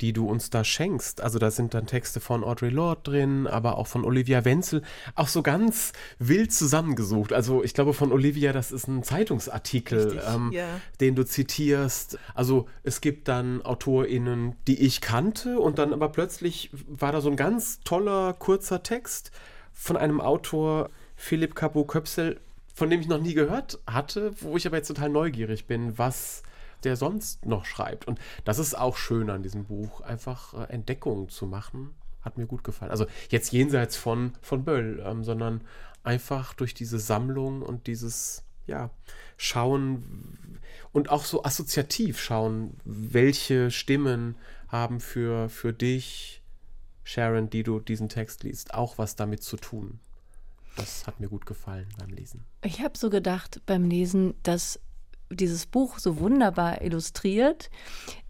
[0.02, 1.20] die du uns da schenkst.
[1.20, 4.82] Also da sind dann Texte von Audre Lorde drin, aber auch von Olivia Wenzel,
[5.14, 7.32] auch so ganz wild zusammengesucht.
[7.32, 10.66] Also ich glaube von Olivia, das ist ein Zeitungsartikel, ähm, ja.
[11.00, 12.18] den du zitierst.
[12.34, 17.30] Also es gibt dann AutorInnen, die ich kannte und dann aber plötzlich war da so
[17.30, 19.30] ein ganz toller, kurzer Text
[19.72, 22.40] von einem Autor, Philipp Cabo-Köpsel,
[22.74, 26.42] von dem ich noch nie gehört hatte, wo ich aber jetzt total neugierig bin, was
[26.84, 28.06] der sonst noch schreibt.
[28.06, 31.94] Und das ist auch schön an diesem Buch, einfach äh, Entdeckungen zu machen.
[32.20, 32.90] Hat mir gut gefallen.
[32.90, 35.62] Also jetzt jenseits von, von Böll, ähm, sondern
[36.04, 38.90] einfach durch diese Sammlung und dieses, ja,
[39.36, 40.60] Schauen
[40.92, 44.36] und auch so assoziativ schauen, welche Stimmen
[44.68, 46.42] haben für, für dich,
[47.02, 49.98] Sharon, die du diesen Text liest, auch was damit zu tun.
[50.76, 52.44] Das hat mir gut gefallen beim Lesen.
[52.62, 54.80] Ich habe so gedacht beim Lesen, dass
[55.32, 57.70] dieses Buch so wunderbar illustriert,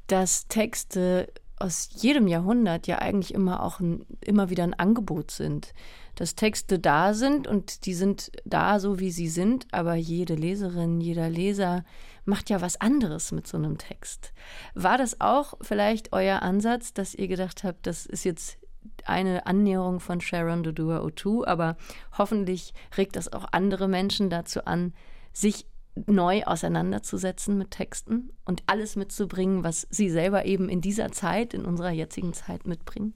[0.06, 5.72] dass Texte aus jedem Jahrhundert ja eigentlich immer auch ein, immer wieder ein Angebot sind.
[6.16, 11.00] Dass Texte da sind und die sind da so, wie sie sind, aber jede Leserin,
[11.00, 11.84] jeder Leser
[12.24, 14.32] macht ja was anderes mit so einem Text.
[14.74, 18.58] War das auch vielleicht euer Ansatz, dass ihr gedacht habt, das ist jetzt
[19.04, 21.76] eine Annäherung von Sharon Dodua O'Toole, aber
[22.18, 24.92] hoffentlich regt das auch andere Menschen dazu an,
[25.32, 25.66] sich
[26.06, 31.64] neu auseinanderzusetzen mit Texten und alles mitzubringen, was Sie selber eben in dieser Zeit, in
[31.64, 33.14] unserer jetzigen Zeit mitbringen?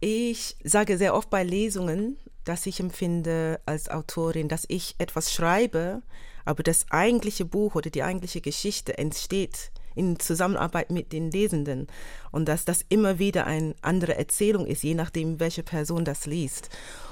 [0.00, 6.02] Ich sage sehr oft bei Lesungen, dass ich empfinde als Autorin, dass ich etwas schreibe,
[6.44, 11.88] aber das eigentliche Buch oder die eigentliche Geschichte entsteht in Zusammenarbeit mit den Lesenden
[12.30, 16.68] und dass das immer wieder eine andere Erzählung ist, je nachdem, welche Person das liest.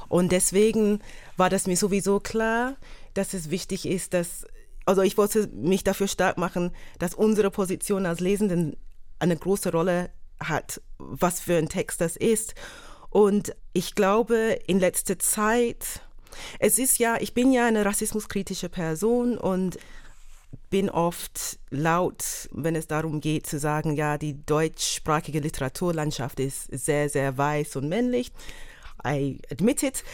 [0.09, 1.01] Und deswegen
[1.37, 2.77] war das mir sowieso klar,
[3.15, 4.47] dass es wichtig ist, dass
[4.87, 8.77] also ich wollte mich dafür stark machen, dass unsere Position als Lesenden
[9.19, 12.55] eine große Rolle hat, was für ein Text das ist.
[13.11, 16.03] Und ich glaube, in letzter Zeit,
[16.59, 19.79] es ist ja, ich bin ja eine rassismuskritische Person und
[20.71, 27.09] bin oft laut, wenn es darum geht zu sagen, ja, die deutschsprachige Literaturlandschaft ist sehr,
[27.09, 28.33] sehr weiß und männlich.
[29.07, 30.05] I admit it.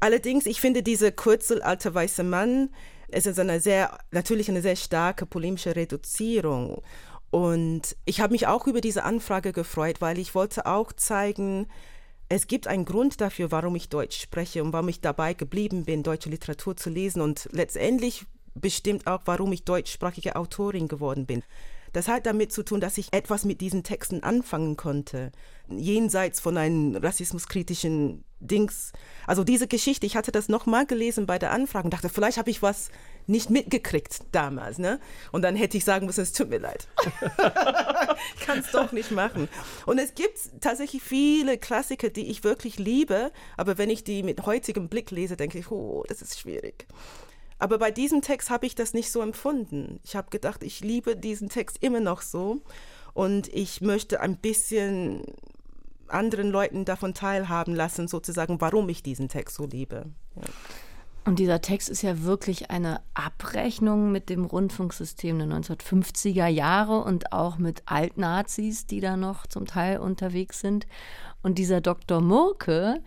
[0.00, 2.70] Allerdings, ich finde diese Kürzel alter weißer Mann,
[3.08, 6.82] es ist eine sehr, natürlich eine sehr starke polemische Reduzierung.
[7.30, 11.66] Und ich habe mich auch über diese Anfrage gefreut, weil ich wollte auch zeigen,
[12.28, 16.02] es gibt einen Grund dafür, warum ich Deutsch spreche und warum ich dabei geblieben bin,
[16.02, 21.42] deutsche Literatur zu lesen und letztendlich bestimmt auch, warum ich deutschsprachige Autorin geworden bin.
[21.96, 25.32] Das hat damit zu tun, dass ich etwas mit diesen Texten anfangen konnte,
[25.66, 28.92] jenseits von einem rassismuskritischen Dings.
[29.26, 32.50] Also diese Geschichte, ich hatte das nochmal gelesen bei der Anfrage und dachte, vielleicht habe
[32.50, 32.90] ich was
[33.26, 35.00] nicht mitgekriegt damals, ne?
[35.32, 36.86] Und dann hätte ich sagen müssen, es tut mir leid.
[38.34, 39.48] ich kann es doch nicht machen.
[39.86, 44.44] Und es gibt tatsächlich viele Klassiker, die ich wirklich liebe, aber wenn ich die mit
[44.44, 46.86] heutigem Blick lese, denke ich, oh, das ist schwierig.
[47.58, 50.00] Aber bei diesem Text habe ich das nicht so empfunden.
[50.04, 52.60] Ich habe gedacht, ich liebe diesen Text immer noch so
[53.14, 55.22] und ich möchte ein bisschen
[56.08, 60.06] anderen Leuten davon teilhaben lassen, sozusagen, warum ich diesen Text so liebe.
[60.36, 60.42] Ja.
[61.24, 67.32] Und dieser Text ist ja wirklich eine Abrechnung mit dem Rundfunksystem der 1950er Jahre und
[67.32, 70.86] auch mit Altnazis, die da noch zum Teil unterwegs sind.
[71.42, 72.20] Und dieser Dr.
[72.20, 73.00] Murke,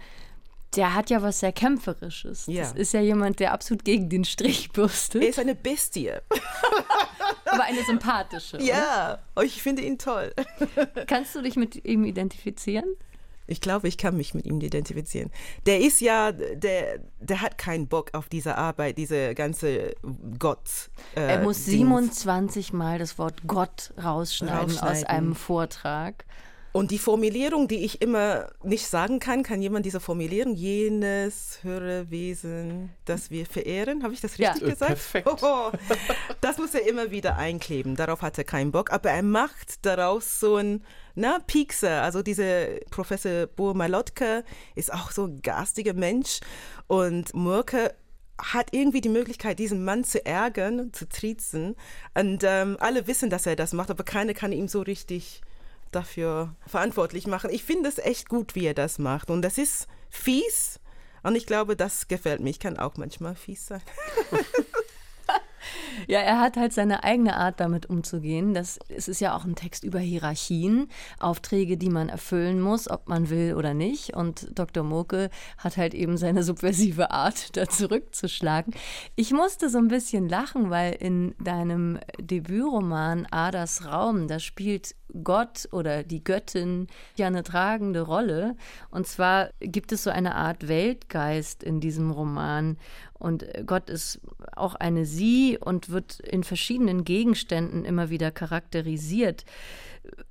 [0.76, 2.46] der hat ja was sehr Kämpferisches.
[2.48, 2.64] Ja.
[2.64, 5.24] Das ist ja jemand, der absolut gegen den Strich bürstet.
[5.24, 6.12] Er ist eine Bestie.
[7.46, 8.62] aber eine sympathische.
[8.62, 10.34] Ja, oh, ich finde ihn toll.
[11.08, 12.96] Kannst du dich mit ihm identifizieren?
[13.48, 15.32] Ich glaube, ich kann mich mit ihm identifizieren.
[15.66, 19.96] Der ist ja, der, der hat keinen Bock auf diese Arbeit, diese ganze
[20.38, 20.92] Gott.
[21.16, 24.98] Äh, er muss 27 Mal das Wort Gott rausschneiden, rausschneiden.
[24.98, 26.26] aus einem Vortrag.
[26.80, 32.10] Und die Formulierung, die ich immer nicht sagen kann, kann jemand diese Formulierung, jenes höhere
[32.10, 34.70] Wesen, das wir verehren, habe ich das richtig ja.
[34.70, 34.92] gesagt?
[34.92, 35.28] Perfekt.
[35.44, 35.72] Oh,
[36.40, 37.98] das muss er immer wieder einkleben.
[37.98, 38.94] Darauf hat er keinen Bock.
[38.94, 42.02] Aber er macht daraus so ein na, Piekser.
[42.02, 46.40] Also diese Professor Bo Malotka ist auch so ein garstiger Mensch.
[46.88, 47.94] Und Murke
[48.38, 51.76] hat irgendwie die Möglichkeit, diesen Mann zu ärgern, zu triezen.
[52.14, 55.42] Und ähm, alle wissen, dass er das macht, aber keiner kann ihm so richtig
[55.92, 57.50] dafür verantwortlich machen.
[57.50, 59.30] Ich finde es echt gut, wie er das macht.
[59.30, 60.80] Und das ist fies.
[61.24, 62.50] Und ich glaube, das gefällt mir.
[62.50, 63.82] Ich kann auch manchmal fies sein.
[66.08, 68.54] Ja, er hat halt seine eigene Art, damit umzugehen.
[68.54, 70.88] Das, es ist ja auch ein Text über Hierarchien,
[71.20, 74.16] Aufträge, die man erfüllen muss, ob man will oder nicht.
[74.16, 74.84] Und Dr.
[74.84, 78.74] Moke hat halt eben seine subversive Art, da zurückzuschlagen.
[79.16, 85.68] Ich musste so ein bisschen lachen, weil in deinem Debütroman Adas Raum, da spielt Gott
[85.72, 88.56] oder die Göttin ja eine tragende Rolle.
[88.92, 92.78] Und zwar gibt es so eine Art Weltgeist in diesem Roman.
[93.20, 94.22] Und Gott ist
[94.56, 99.44] auch eine Sie und wird in verschiedenen Gegenständen immer wieder charakterisiert.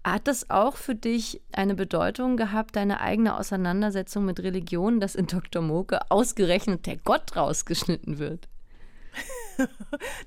[0.03, 5.27] Hat das auch für dich eine Bedeutung gehabt, deine eigene Auseinandersetzung mit Religion, dass in
[5.27, 5.63] Dr.
[5.63, 8.49] Moke ausgerechnet der Gott rausgeschnitten wird?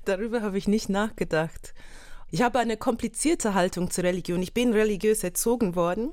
[0.04, 1.74] Darüber habe ich nicht nachgedacht.
[2.30, 4.40] Ich habe eine komplizierte Haltung zur Religion.
[4.40, 6.12] Ich bin religiös erzogen worden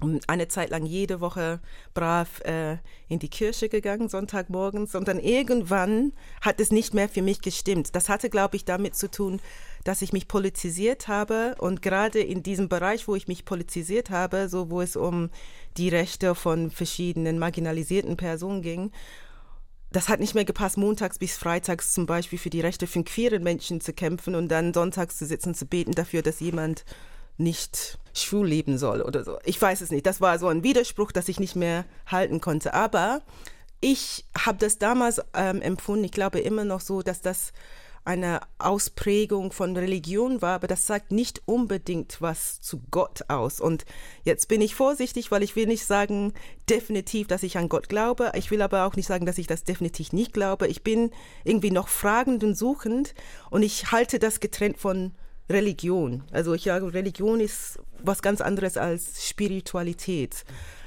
[0.00, 1.60] und eine Zeit lang jede Woche
[1.94, 2.76] brav äh,
[3.08, 4.94] in die Kirche gegangen, Sonntagmorgens.
[4.94, 7.94] Und dann irgendwann hat es nicht mehr für mich gestimmt.
[7.94, 9.40] Das hatte, glaube ich, damit zu tun,
[9.84, 11.56] dass ich mich politisiert habe.
[11.58, 15.30] Und gerade in diesem Bereich, wo ich mich politisiert habe, so wo es um
[15.76, 18.92] die Rechte von verschiedenen marginalisierten Personen ging,
[19.90, 23.42] das hat nicht mehr gepasst, montags bis freitags zum Beispiel für die Rechte von queeren
[23.42, 26.84] Menschen zu kämpfen und dann sonntags zu sitzen, zu beten dafür, dass jemand
[27.38, 29.38] nicht schwul leben soll oder so.
[29.44, 30.06] Ich weiß es nicht.
[30.06, 32.74] Das war so ein Widerspruch, das ich nicht mehr halten konnte.
[32.74, 33.22] Aber
[33.80, 37.52] ich habe das damals ähm, empfunden, ich glaube immer noch so, dass das
[38.08, 43.60] eine Ausprägung von Religion war, aber das sagt nicht unbedingt was zu Gott aus.
[43.60, 43.84] Und
[44.24, 46.32] jetzt bin ich vorsichtig, weil ich will nicht sagen
[46.70, 48.32] definitiv, dass ich an Gott glaube.
[48.34, 50.68] Ich will aber auch nicht sagen, dass ich das definitiv nicht glaube.
[50.68, 51.10] Ich bin
[51.44, 53.12] irgendwie noch fragend und suchend
[53.50, 55.12] und ich halte das getrennt von
[55.50, 56.24] Religion.
[56.32, 60.44] Also ich sage, Religion ist was ganz anderes als Spiritualität.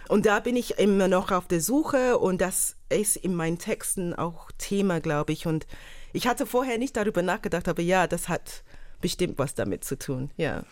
[0.08, 4.14] Und da bin ich immer noch auf der Suche und das ist in meinen Texten
[4.14, 5.48] auch Thema, glaube ich.
[5.48, 5.68] Und
[6.14, 8.64] ich hatte vorher nicht darüber nachgedacht, aber ja, das hat
[9.02, 10.64] bestimmt was damit zu tun, ja.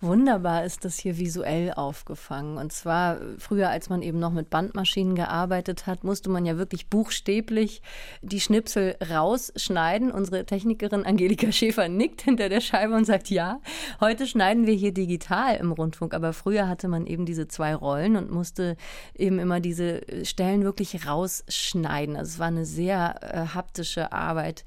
[0.00, 2.56] Wunderbar ist das hier visuell aufgefangen.
[2.56, 6.88] Und zwar früher, als man eben noch mit Bandmaschinen gearbeitet hat, musste man ja wirklich
[6.88, 7.82] buchstäblich
[8.20, 10.10] die Schnipsel rausschneiden.
[10.10, 13.60] Unsere Technikerin Angelika Schäfer nickt hinter der Scheibe und sagt ja.
[14.00, 18.16] Heute schneiden wir hier digital im Rundfunk, aber früher hatte man eben diese zwei Rollen
[18.16, 18.76] und musste
[19.16, 22.16] eben immer diese Stellen wirklich rausschneiden.
[22.16, 24.64] Also es war eine sehr äh, haptische Arbeit.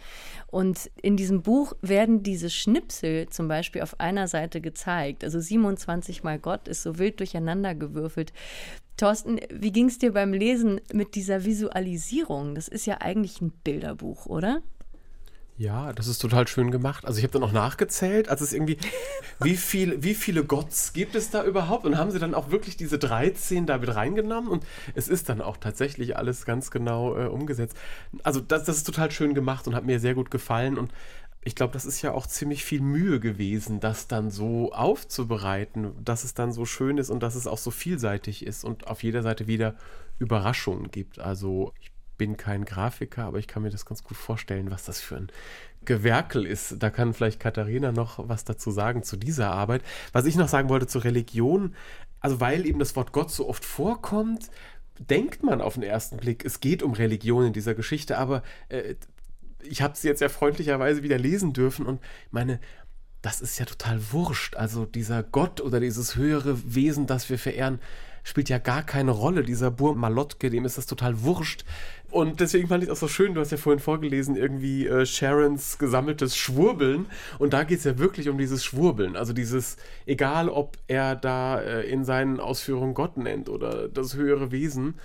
[0.56, 5.26] Und in diesem Buch werden diese Schnipsel zum Beispiel auf einer Seite gezeigt.
[5.26, 8.32] Also 27 mal Gott ist so wild durcheinander gewürfelt.
[8.96, 12.56] Thorsten, wie ging es dir beim Lesen mit dieser Visualisierung?
[12.56, 14.62] Das ist ja eigentlich ein Bilderbuch, oder?
[15.58, 17.06] Ja, das ist total schön gemacht.
[17.06, 18.78] Also ich habe dann auch nachgezählt, als es irgendwie,
[19.40, 21.86] wie, viel, wie viele Gotts gibt es da überhaupt?
[21.86, 24.66] Und haben sie dann auch wirklich diese 13 da mit reingenommen und
[24.96, 27.78] es ist dann auch tatsächlich alles ganz genau äh, umgesetzt.
[28.24, 30.92] Also das, das ist total schön gemacht und hat mir sehr gut gefallen und
[31.48, 36.24] ich glaube, das ist ja auch ziemlich viel Mühe gewesen, das dann so aufzubereiten, dass
[36.24, 39.22] es dann so schön ist und dass es auch so vielseitig ist und auf jeder
[39.22, 39.76] Seite wieder
[40.18, 41.20] Überraschungen gibt.
[41.20, 45.02] Also ich bin kein Grafiker, aber ich kann mir das ganz gut vorstellen, was das
[45.02, 45.32] für ein
[45.84, 46.76] Gewerkel ist.
[46.80, 49.84] Da kann vielleicht Katharina noch was dazu sagen zu dieser Arbeit.
[50.12, 51.76] Was ich noch sagen wollte zur Religion,
[52.20, 54.50] also weil eben das Wort Gott so oft vorkommt,
[55.00, 58.96] denkt man auf den ersten Blick, es geht um Religion in dieser Geschichte, aber äh,
[59.62, 62.60] ich habe sie jetzt ja freundlicherweise wieder lesen dürfen und meine,
[63.22, 64.56] das ist ja total wurscht.
[64.56, 67.80] Also dieser Gott oder dieses höhere Wesen, das wir verehren,
[68.26, 69.44] spielt ja gar keine Rolle.
[69.44, 71.64] Dieser Bur Malotke, dem ist das total wurscht.
[72.12, 75.06] Und deswegen fand ich es auch so schön, du hast ja vorhin vorgelesen, irgendwie äh,
[75.06, 77.06] Sharons gesammeltes Schwurbeln.
[77.40, 79.16] Und da geht es ja wirklich um dieses Schwurbeln.
[79.16, 84.52] Also dieses, egal ob er da äh, in seinen Ausführungen Gott nennt oder das höhere
[84.52, 84.96] Wesen,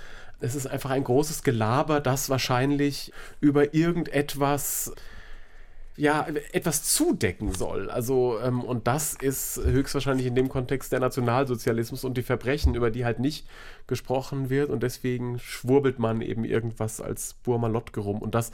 [0.40, 4.94] es ist einfach ein großes Gelaber, das wahrscheinlich über irgendetwas
[6.00, 7.90] ja, etwas zudecken soll.
[7.90, 12.90] Also, ähm, und das ist höchstwahrscheinlich in dem Kontext der Nationalsozialismus und die Verbrechen, über
[12.90, 13.46] die halt nicht
[13.86, 14.70] gesprochen wird.
[14.70, 18.22] Und deswegen schwurbelt man eben irgendwas als Burmalotke rum.
[18.22, 18.50] Und das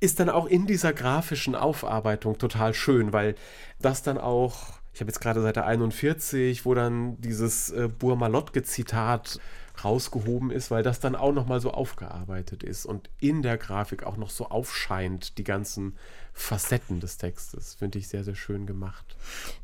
[0.00, 3.36] ist dann auch in dieser grafischen Aufarbeitung total schön, weil
[3.80, 9.38] das dann auch, ich habe jetzt gerade Seite 41, wo dann dieses äh, Burmalotke-Zitat
[9.84, 14.16] rausgehoben ist, weil das dann auch nochmal so aufgearbeitet ist und in der Grafik auch
[14.16, 15.96] noch so aufscheint, die ganzen
[16.40, 17.74] Facetten des Textes.
[17.74, 19.16] Finde ich sehr, sehr schön gemacht.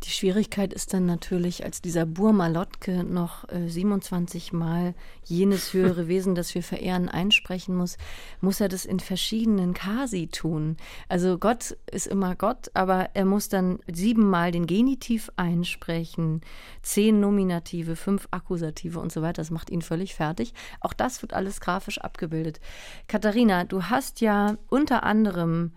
[0.05, 6.35] Die Schwierigkeit ist dann natürlich, als dieser Burmalotke noch äh, 27 Mal jenes höhere Wesen,
[6.35, 7.97] das wir verehren, einsprechen muss,
[8.41, 10.77] muss er das in verschiedenen Kasi tun.
[11.09, 16.43] Also Gott ist immer Gott, aber er muss dann siebenmal den Genitiv einsprechen,
[16.83, 19.41] zehn Nominative, fünf Akkusative und so weiter.
[19.41, 20.53] Das macht ihn völlig fertig.
[20.81, 22.61] Auch das wird alles grafisch abgebildet.
[23.09, 25.73] Katharina, du hast ja unter anderem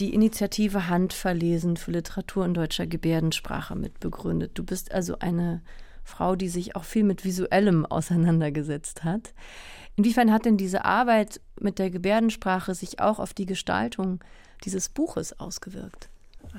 [0.00, 4.52] die Initiative Handverlesen für Literatur in deutscher Gebärdensprache mitbegründet.
[4.54, 5.62] Du bist also eine
[6.04, 9.34] Frau, die sich auch viel mit Visuellem auseinandergesetzt hat.
[9.96, 14.20] Inwiefern hat denn diese Arbeit mit der Gebärdensprache sich auch auf die Gestaltung
[14.64, 16.08] dieses Buches ausgewirkt?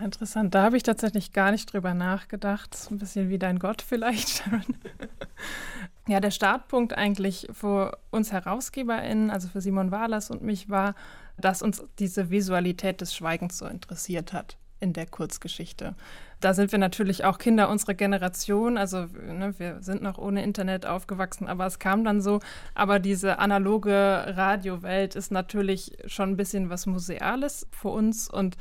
[0.03, 2.87] Interessant, da habe ich tatsächlich gar nicht drüber nachgedacht.
[2.91, 4.43] Ein bisschen wie dein Gott vielleicht.
[6.07, 10.93] ja, der Startpunkt eigentlich für uns HerausgeberInnen, also für Simon Wahlers und mich, war
[11.37, 15.95] dass uns diese Visualität des Schweigens so interessiert hat in der Kurzgeschichte.
[16.39, 20.85] Da sind wir natürlich auch Kinder unserer Generation, also ne, wir sind noch ohne Internet
[20.85, 22.39] aufgewachsen, aber es kam dann so.
[22.75, 28.55] Aber diese analoge Radiowelt ist natürlich schon ein bisschen was Museales für uns und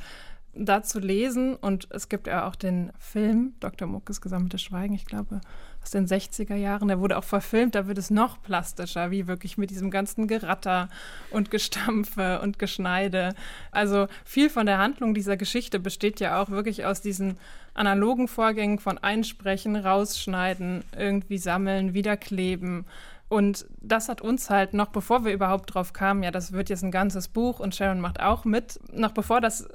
[0.59, 3.87] da zu lesen und es gibt ja auch den Film Dr.
[3.87, 5.41] Muckes Gesammelte Schweigen, ich glaube,
[5.87, 6.89] aus den 60er Jahren.
[6.89, 10.89] Der wurde auch verfilmt, da wird es noch plastischer, wie wirklich mit diesem ganzen Geratter
[11.31, 13.33] und Gestampfe und Geschneide.
[13.71, 17.37] Also viel von der Handlung dieser Geschichte besteht ja auch wirklich aus diesen
[17.73, 22.85] analogen Vorgängen von Einsprechen, Rausschneiden, irgendwie sammeln, wiederkleben.
[23.29, 26.83] Und das hat uns halt noch bevor wir überhaupt drauf kamen, ja, das wird jetzt
[26.83, 29.69] ein ganzes Buch und Sharon macht auch mit, noch bevor das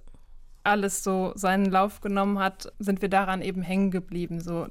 [0.63, 4.41] alles so seinen Lauf genommen hat, sind wir daran eben hängen geblieben.
[4.41, 4.69] So,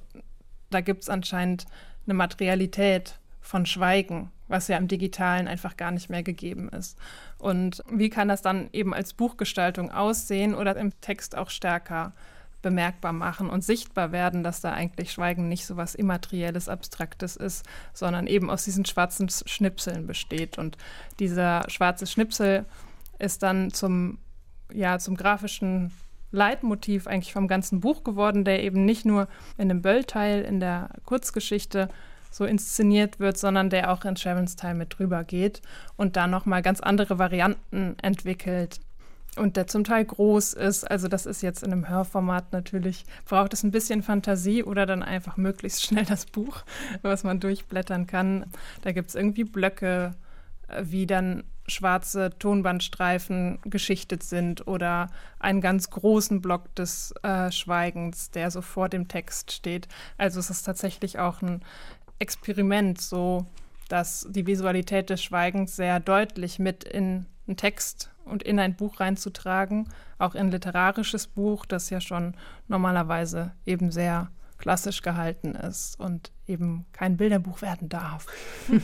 [0.74, 1.66] da gibt es anscheinend
[2.06, 6.98] eine Materialität von Schweigen, was ja im Digitalen einfach gar nicht mehr gegeben ist.
[7.38, 12.14] Und wie kann das dann eben als Buchgestaltung aussehen oder im Text auch stärker
[12.62, 17.66] bemerkbar machen und sichtbar werden, dass da eigentlich Schweigen nicht so was Immaterielles, Abstraktes ist,
[17.94, 20.58] sondern eben aus diesen schwarzen Schnipseln besteht.
[20.58, 20.78] Und
[21.20, 22.66] dieser schwarze Schnipsel
[23.20, 24.20] ist dann zum,
[24.72, 25.92] ja, zum grafischen
[26.32, 29.28] Leitmotiv eigentlich vom ganzen Buch geworden, der eben nicht nur
[29.58, 31.90] in dem Böll-Teil in der Kurzgeschichte
[32.32, 35.62] so inszeniert wird, sondern der auch in Sharons Teil mit drüber geht
[35.98, 38.80] und da nochmal ganz andere Varianten entwickelt
[39.38, 40.90] und der zum Teil groß ist.
[40.90, 45.04] Also das ist jetzt in einem Hörformat natürlich, braucht es ein bisschen Fantasie oder dann
[45.04, 46.64] einfach möglichst schnell das Buch,
[47.02, 48.46] was man durchblättern kann.
[48.82, 50.16] Da gibt es irgendwie Blöcke,
[50.68, 55.10] äh, wie dann schwarze Tonbandstreifen geschichtet sind oder
[55.40, 59.88] einen ganz großen Block des äh, Schweigens, der so vor dem Text steht.
[60.18, 61.62] Also es ist tatsächlich auch ein
[62.20, 63.46] Experiment, so
[63.90, 69.00] dass die Visualität des Schweigens sehr deutlich mit in einen Text und in ein Buch
[69.00, 72.36] reinzutragen, auch in ein literarisches Buch, das ja schon
[72.68, 74.30] normalerweise eben sehr
[74.62, 78.28] klassisch gehalten ist und eben kein Bilderbuch werden darf.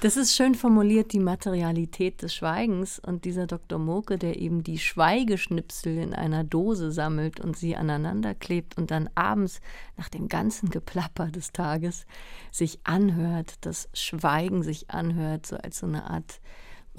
[0.00, 2.98] das ist schön formuliert, die Materialität des Schweigens.
[2.98, 3.78] Und dieser Dr.
[3.78, 9.08] Moke, der eben die Schweigeschnipsel in einer Dose sammelt und sie aneinander klebt und dann
[9.14, 9.60] abends
[9.96, 12.04] nach dem ganzen Geplapper des Tages
[12.50, 16.40] sich anhört, das Schweigen sich anhört, so als so eine Art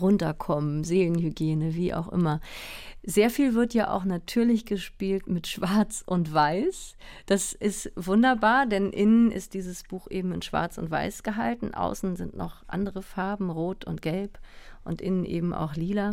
[0.01, 2.39] runterkommen, Seelenhygiene, wie auch immer.
[3.03, 6.95] Sehr viel wird ja auch natürlich gespielt mit Schwarz und Weiß.
[7.25, 11.73] Das ist wunderbar, denn innen ist dieses Buch eben in Schwarz und Weiß gehalten.
[11.73, 14.39] Außen sind noch andere Farben, Rot und Gelb
[14.83, 16.11] und innen eben auch Lila.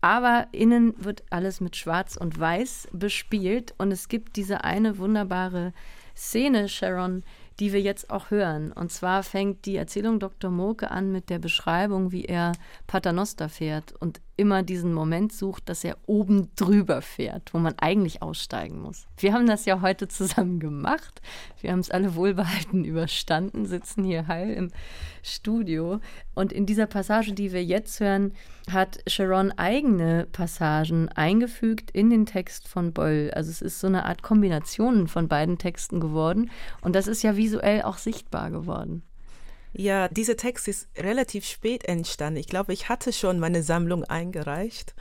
[0.00, 5.72] Aber innen wird alles mit Schwarz und Weiß bespielt und es gibt diese eine wunderbare
[6.16, 7.22] Szene, Sharon,
[7.60, 8.72] die wir jetzt auch hören.
[8.72, 10.50] Und zwar fängt die Erzählung Dr.
[10.50, 12.52] Moke an mit der Beschreibung, wie er
[12.86, 13.92] Paternoster fährt.
[13.92, 19.06] Und immer diesen Moment sucht, dass er oben drüber fährt, wo man eigentlich aussteigen muss.
[19.16, 21.20] Wir haben das ja heute zusammen gemacht.
[21.60, 24.70] Wir haben es alle wohlbehalten überstanden, sitzen hier heil im
[25.22, 26.00] Studio.
[26.34, 28.32] Und in dieser Passage, die wir jetzt hören,
[28.70, 33.30] hat Sharon eigene Passagen eingefügt in den Text von Boll.
[33.34, 36.50] Also es ist so eine Art Kombination von beiden Texten geworden.
[36.80, 39.02] Und das ist ja visuell auch sichtbar geworden.
[39.76, 42.38] Ja, dieser Text ist relativ spät entstanden.
[42.38, 44.94] Ich glaube, ich hatte schon meine Sammlung eingereicht.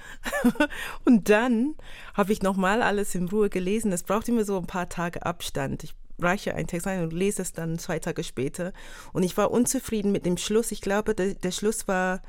[1.06, 1.76] und dann
[2.16, 3.92] habe ich nochmal alles in Ruhe gelesen.
[3.92, 5.84] Es braucht immer so ein paar Tage Abstand.
[5.84, 8.74] Ich reiche einen Text ein und lese es dann zwei Tage später.
[9.14, 10.72] Und ich war unzufrieden mit dem Schluss.
[10.72, 12.24] Ich glaube, der, der Schluss war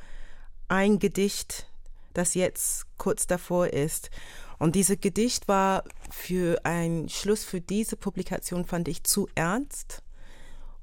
[0.68, 1.66] ein Gedicht,
[2.12, 4.11] das jetzt kurz davor ist.
[4.59, 10.03] Und dieses Gedicht war für einen Schluss für diese Publikation, fand ich, zu ernst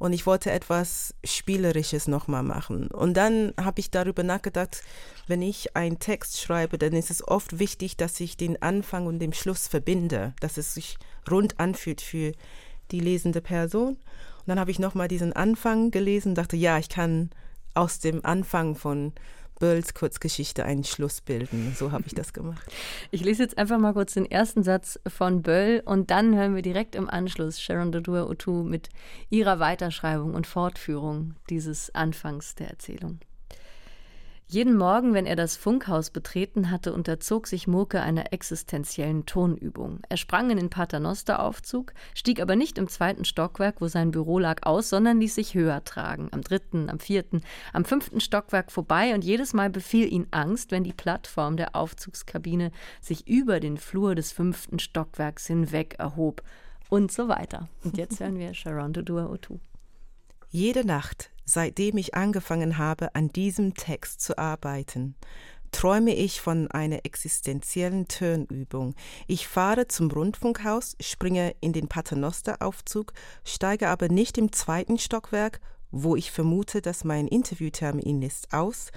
[0.02, 2.88] und ich wollte etwas Spielerisches nochmal machen.
[2.88, 4.82] Und dann habe ich darüber nachgedacht,
[5.28, 9.20] wenn ich einen Text schreibe, dann ist es oft wichtig, dass ich den Anfang und
[9.20, 10.98] den Schluss verbinde, dass es sich
[11.30, 12.32] rund anfühlt für
[12.90, 13.90] die lesende Person.
[13.90, 17.30] Und dann habe ich nochmal diesen Anfang gelesen dachte, ja, ich kann
[17.76, 19.14] aus dem Anfang von
[19.62, 21.74] Bölls Kurzgeschichte einen Schluss bilden.
[21.78, 22.66] So habe ich das gemacht.
[23.12, 26.64] Ich lese jetzt einfach mal kurz den ersten Satz von Böll und dann hören wir
[26.64, 28.90] direkt im Anschluss Sharon Dodua Otu mit
[29.30, 33.20] ihrer Weiterschreibung und Fortführung dieses Anfangs der Erzählung.
[34.54, 40.02] Jeden Morgen, wenn er das Funkhaus betreten hatte, unterzog sich Murke einer existenziellen Tonübung.
[40.10, 44.64] Er sprang in den Paternosteraufzug, stieg aber nicht im zweiten Stockwerk, wo sein Büro lag,
[44.64, 46.28] aus, sondern ließ sich höher tragen.
[46.34, 50.84] Am dritten, am vierten, am fünften Stockwerk vorbei und jedes Mal befiel ihn Angst, wenn
[50.84, 56.44] die Plattform der Aufzugskabine sich über den Flur des fünften Stockwerks hinweg erhob.
[56.90, 57.70] Und so weiter.
[57.86, 59.60] Und jetzt hören wir Sharon Dodua Otu.
[60.50, 65.16] Jede Nacht Seitdem ich angefangen habe, an diesem Text zu arbeiten,
[65.72, 68.94] träume ich von einer existenziellen Turnübung.
[69.28, 73.14] Ich fahre zum Rundfunkhaus, springe in den Paternosteraufzug,
[73.46, 75.62] steige aber nicht im zweiten Stockwerk,
[75.92, 78.92] wo ich vermute, dass mein Interviewtermin ist, aus,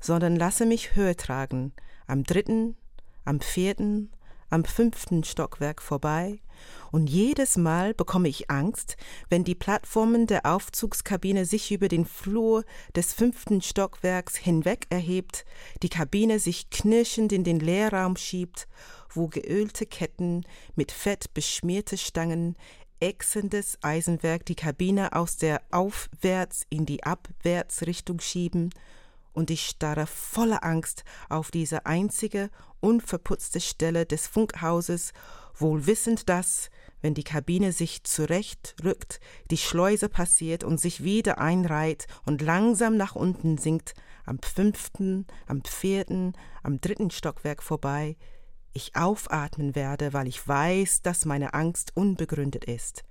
[0.00, 1.72] sondern lasse mich höher tragen,
[2.06, 2.76] am dritten,
[3.24, 4.10] am vierten,
[4.50, 6.40] am fünften Stockwerk vorbei,
[6.92, 8.96] und jedes Mal bekomme ich Angst,
[9.28, 15.44] wenn die Plattformen der Aufzugskabine sich über den Flur des fünften Stockwerks hinweg erhebt,
[15.82, 18.68] die Kabine sich knirschend in den Leerraum schiebt,
[19.08, 20.44] wo geölte Ketten
[20.74, 22.56] mit Fett beschmierte Stangen
[23.00, 28.70] ächzendes Eisenwerk die Kabine aus der Aufwärts in die Abwärtsrichtung schieben,
[29.32, 32.50] und ich starre voller Angst auf diese einzige
[32.80, 35.12] unverputzte Stelle des Funkhauses,
[35.54, 36.70] wohl wissend, dass,
[37.02, 39.20] wenn die Kabine sich zurechtrückt,
[39.50, 45.62] die Schleuse passiert und sich wieder einreiht und langsam nach unten sinkt, am fünften, am
[45.64, 48.16] vierten, am dritten Stockwerk vorbei,
[48.72, 53.02] ich aufatmen werde, weil ich weiß, dass meine Angst unbegründet ist.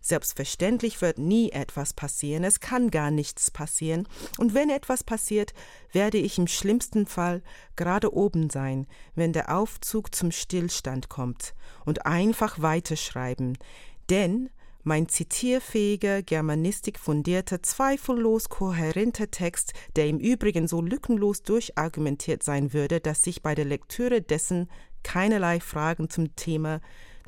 [0.00, 5.52] Selbstverständlich wird nie etwas passieren, es kann gar nichts passieren, und wenn etwas passiert,
[5.92, 7.42] werde ich im schlimmsten Fall
[7.76, 13.58] gerade oben sein, wenn der Aufzug zum Stillstand kommt, und einfach weiterschreiben,
[14.08, 14.48] denn
[14.82, 23.00] mein zitierfähiger, Germanistik fundierter, zweifellos kohärenter Text, der im Übrigen so lückenlos durchargumentiert sein würde,
[23.00, 24.70] dass sich bei der Lektüre dessen
[25.02, 26.80] keinerlei Fragen zum Thema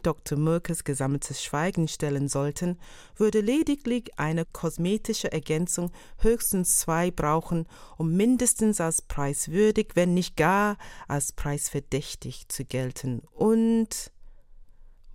[0.02, 0.38] Dr.
[0.38, 2.78] Mürkes gesammeltes Schweigen stellen sollten,
[3.16, 10.76] würde lediglich eine kosmetische Ergänzung höchstens zwei brauchen, um mindestens als preiswürdig, wenn nicht gar
[11.08, 13.22] als preisverdächtig zu gelten.
[13.32, 14.12] Und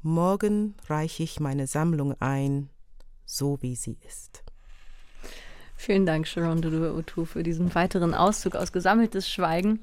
[0.02, 2.70] morgen reiche ich meine Sammlung ein,
[3.26, 4.44] so wie sie ist.
[5.76, 9.80] Vielen Dank, Sharon Dudu für diesen weiteren Auszug aus Gesammeltes Schweigen.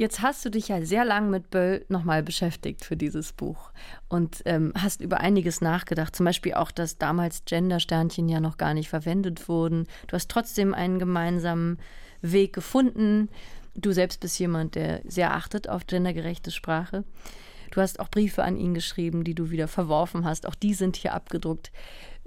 [0.00, 3.70] Jetzt hast du dich ja sehr lang mit Böll nochmal beschäftigt für dieses Buch
[4.08, 6.16] und ähm, hast über einiges nachgedacht.
[6.16, 9.86] Zum Beispiel auch, dass damals Gendersternchen ja noch gar nicht verwendet wurden.
[10.06, 11.78] Du hast trotzdem einen gemeinsamen
[12.22, 13.28] Weg gefunden.
[13.74, 17.04] Du selbst bist jemand, der sehr achtet auf gendergerechte Sprache.
[17.70, 20.46] Du hast auch Briefe an ihn geschrieben, die du wieder verworfen hast.
[20.46, 21.72] Auch die sind hier abgedruckt.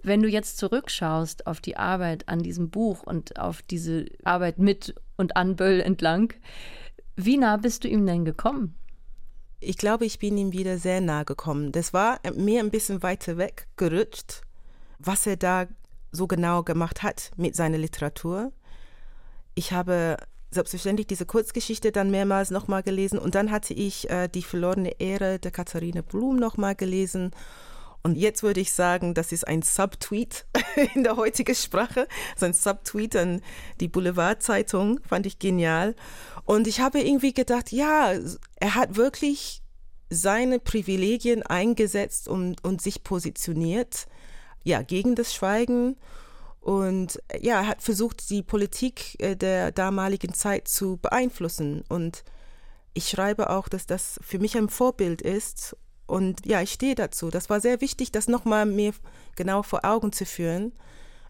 [0.04, 4.94] Wenn du jetzt zurückschaust auf die Arbeit an diesem Buch und auf diese Arbeit mit
[5.18, 6.36] und an Böll entlang,
[7.16, 8.76] wie nah bist du ihm denn gekommen?
[9.60, 11.72] Ich glaube, ich bin ihm wieder sehr nah gekommen.
[11.72, 14.42] Das war mir ein bisschen weiter weg gerutscht,
[15.00, 15.68] was er da
[16.12, 18.52] so genau gemacht hat mit seiner Literatur.
[19.56, 20.18] Ich habe
[20.52, 25.40] selbstverständlich diese Kurzgeschichte dann mehrmals nochmal gelesen und dann hatte ich äh, die verlorene Ehre
[25.40, 27.32] der Katharina Blum nochmal gelesen
[28.04, 30.46] Und jetzt würde ich sagen, das ist ein Subtweet
[30.94, 32.08] in der heutigen Sprache.
[32.36, 33.42] So ein Subtweet an
[33.80, 35.96] die Boulevardzeitung, fand ich genial.
[36.44, 38.14] Und ich habe irgendwie gedacht, ja,
[38.60, 39.62] er hat wirklich
[40.10, 44.08] seine Privilegien eingesetzt und, und sich positioniert,
[44.64, 45.96] ja, gegen das Schweigen.
[46.60, 51.84] Und ja, er hat versucht, die Politik äh, der damaligen Zeit zu beeinflussen.
[51.88, 52.26] Und
[52.94, 57.30] ich schreibe auch, dass das für mich ein Vorbild ist und ja, ich stehe dazu.
[57.30, 58.94] Das war sehr wichtig, das nochmal mir
[59.36, 60.74] genau vor Augen zu führen,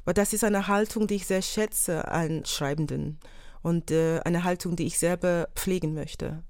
[0.06, 3.20] weil das ist eine Haltung, die ich sehr schätze an Schreibenden
[3.62, 6.44] und äh, eine Haltung, die ich selber pflegen möchte.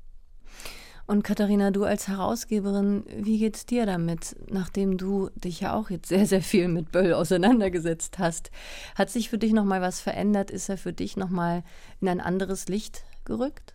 [1.05, 6.07] Und Katharina, du als Herausgeberin, wie geht's dir damit, nachdem du dich ja auch jetzt
[6.07, 8.51] sehr, sehr viel mit Böll auseinandergesetzt hast?
[8.95, 10.49] Hat sich für dich nochmal was verändert?
[10.49, 11.63] Ist er für dich nochmal
[11.99, 13.73] in ein anderes Licht gerückt?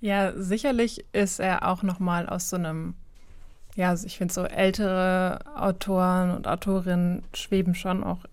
[0.00, 2.94] Ja, sicherlich ist er auch nochmal aus so einem
[3.78, 8.24] ja, also ich finde so ältere Autoren und Autorinnen schweben schon auch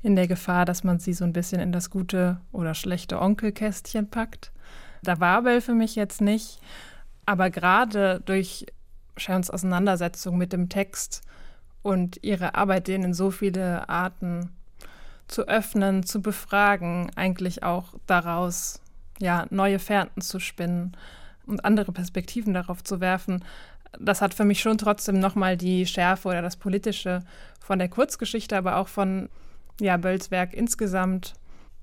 [0.00, 4.08] in der Gefahr, dass man sie so ein bisschen in das gute oder schlechte Onkelkästchen
[4.08, 4.52] packt.
[5.02, 6.60] Da war Bell für mich jetzt nicht,
[7.26, 8.64] aber gerade durch
[9.16, 11.22] Sharons Auseinandersetzung mit dem Text
[11.82, 14.50] und ihre Arbeit, den in so viele Arten
[15.26, 18.80] zu öffnen, zu befragen, eigentlich auch daraus
[19.18, 20.96] ja neue Fährten zu spinnen
[21.44, 23.42] und andere Perspektiven darauf zu werfen,
[23.98, 27.22] das hat für mich schon trotzdem nochmal die Schärfe oder das Politische
[27.60, 29.28] von der Kurzgeschichte, aber auch von
[29.80, 31.34] ja, Bölls Werk insgesamt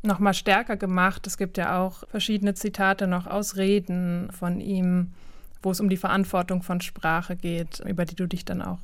[0.02, 1.26] nochmal stärker gemacht.
[1.28, 5.14] Es gibt ja auch verschiedene Zitate noch aus Reden von ihm,
[5.62, 8.80] wo es um die Verantwortung von Sprache geht, über die du dich dann auch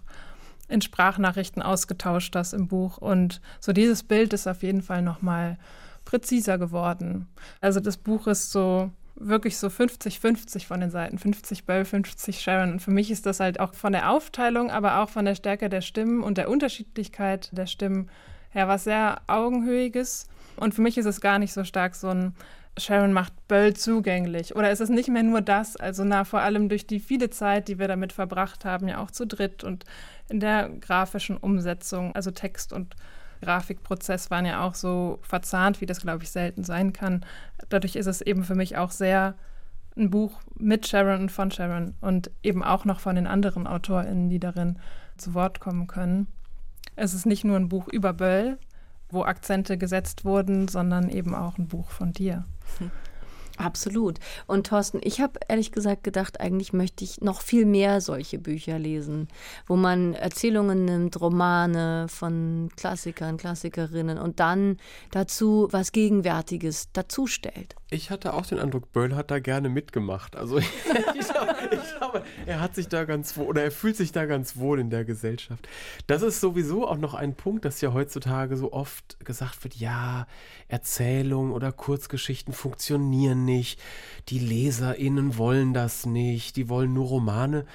[0.70, 2.98] in Sprachnachrichten ausgetauscht hast im Buch.
[2.98, 5.58] Und so dieses Bild ist auf jeden Fall nochmal
[6.06, 7.28] präziser geworden.
[7.60, 11.18] Also das Buch ist so wirklich so 50-50 von den Seiten.
[11.18, 12.74] 50 Bell, 50 Sharon.
[12.74, 15.70] Und für mich ist das halt auch von der Aufteilung, aber auch von der Stärke
[15.70, 18.10] der Stimmen und der Unterschiedlichkeit der Stimmen
[18.52, 20.28] her was sehr Augenhöhiges.
[20.56, 22.34] Und für mich ist es gar nicht so stark so ein
[22.78, 24.56] Sharon macht Böll zugänglich.
[24.56, 25.76] Oder ist es nicht mehr nur das?
[25.76, 29.12] Also na, vor allem durch die viele Zeit, die wir damit verbracht haben, ja auch
[29.12, 29.86] zu dritt und
[30.30, 32.96] in der grafischen Umsetzung, also Text und
[33.42, 37.26] Grafikprozess waren ja auch so verzahnt, wie das, glaube ich, selten sein kann.
[37.70, 39.36] Dadurch ist es eben für mich auch sehr
[39.98, 44.30] ein Buch mit Sharon und von Sharon und eben auch noch von den anderen AutorInnen,
[44.30, 44.80] die darin
[45.18, 46.28] zu Wort kommen können.
[46.96, 48.58] Es ist nicht nur ein Buch über Böll,
[49.10, 52.46] wo Akzente gesetzt wurden, sondern eben auch ein Buch von dir.
[52.78, 52.92] Hm.
[53.60, 54.20] Absolut.
[54.48, 58.80] Und Thorsten, ich habe ehrlich gesagt gedacht, eigentlich möchte ich noch viel mehr solche Bücher
[58.80, 59.28] lesen,
[59.68, 64.78] wo man Erzählungen nimmt, Romane von Klassikern, Klassikerinnen und dann
[65.12, 67.76] dazu was Gegenwärtiges dazustellt.
[67.90, 70.38] Ich hatte auch den Eindruck, Böll hat da gerne mitgemacht.
[70.38, 70.70] Also ich,
[71.16, 71.79] ich,
[72.12, 74.90] glaube, er hat sich da ganz wohl oder er fühlt sich da ganz wohl in
[74.90, 75.68] der Gesellschaft.
[76.08, 80.28] Das ist sowieso auch noch ein Punkt, dass ja heutzutage so oft gesagt wird, ja,
[80.68, 83.82] Erzählungen oder Kurzgeschichten funktionieren nicht,
[84.30, 87.66] die LeserInnen wollen das nicht, die wollen nur Romane.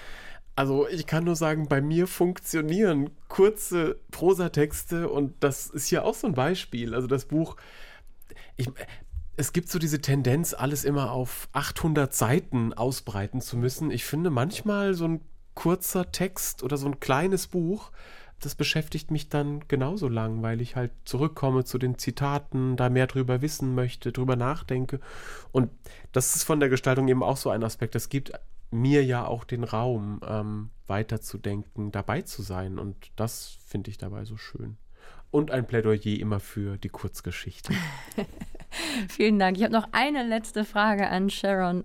[0.56, 6.14] Also ich kann nur sagen, bei mir funktionieren kurze Prosatexte und das ist ja auch
[6.14, 6.94] so ein Beispiel.
[6.94, 7.56] Also das Buch,
[8.56, 8.68] ich,
[9.36, 13.90] es gibt so diese Tendenz, alles immer auf 800 Seiten ausbreiten zu müssen.
[13.90, 15.20] Ich finde manchmal so ein
[15.54, 17.90] kurzer Text oder so ein kleines Buch,
[18.40, 23.06] das beschäftigt mich dann genauso lang, weil ich halt zurückkomme zu den Zitaten, da mehr
[23.06, 25.00] drüber wissen möchte, drüber nachdenke.
[25.52, 25.70] Und
[26.12, 27.94] das ist von der Gestaltung eben auch so ein Aspekt.
[27.94, 28.32] Das gibt
[28.70, 32.78] mir ja auch den Raum, ähm, weiterzudenken, dabei zu sein.
[32.78, 34.76] Und das finde ich dabei so schön
[35.34, 37.74] und ein Plädoyer immer für die Kurzgeschichte.
[39.08, 39.56] Vielen Dank.
[39.56, 41.84] Ich habe noch eine letzte Frage an Sharon.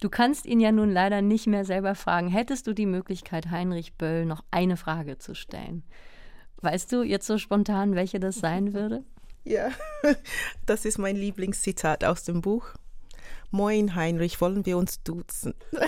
[0.00, 2.28] Du kannst ihn ja nun leider nicht mehr selber fragen.
[2.28, 5.82] Hättest du die Möglichkeit, Heinrich Böll noch eine Frage zu stellen?
[6.62, 9.04] Weißt du jetzt so spontan, welche das sein würde?
[9.44, 9.70] Ja,
[10.66, 12.74] das ist mein Lieblingszitat aus dem Buch.
[13.50, 15.54] Moin Heinrich, wollen wir uns duzen?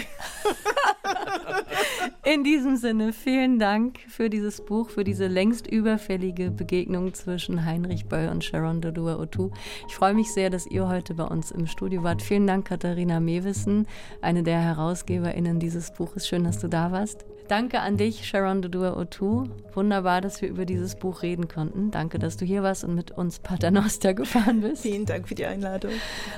[2.24, 8.06] In diesem Sinne, vielen Dank für dieses Buch, für diese längst überfällige Begegnung zwischen Heinrich
[8.06, 9.50] Böll und Sharon Dodua Otu.
[9.88, 12.22] Ich freue mich sehr, dass ihr heute bei uns im Studio wart.
[12.22, 13.86] Vielen Dank, Katharina Mewissen,
[14.20, 16.28] eine der HerausgeberInnen dieses Buches.
[16.28, 17.24] Schön, dass du da warst.
[17.52, 19.44] Danke an dich, Sharon Dodua Otu.
[19.74, 21.90] Wunderbar, dass wir über dieses Buch reden konnten.
[21.90, 24.80] Danke, dass du hier warst und mit uns Paternoster gefahren bist.
[24.80, 25.90] Vielen Dank für die Einladung.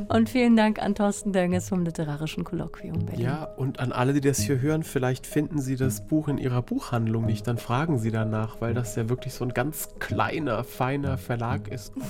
[0.08, 3.26] Und vielen Dank an Thorsten Dönges vom Literarischen Kolloquium Berlin.
[3.26, 6.62] Ja, und an alle, die das hier hören, vielleicht finden Sie das Buch in Ihrer
[6.62, 11.16] Buchhandlung nicht, dann fragen Sie danach, weil das ja wirklich so ein ganz kleiner, feiner
[11.16, 11.92] Verlag ist.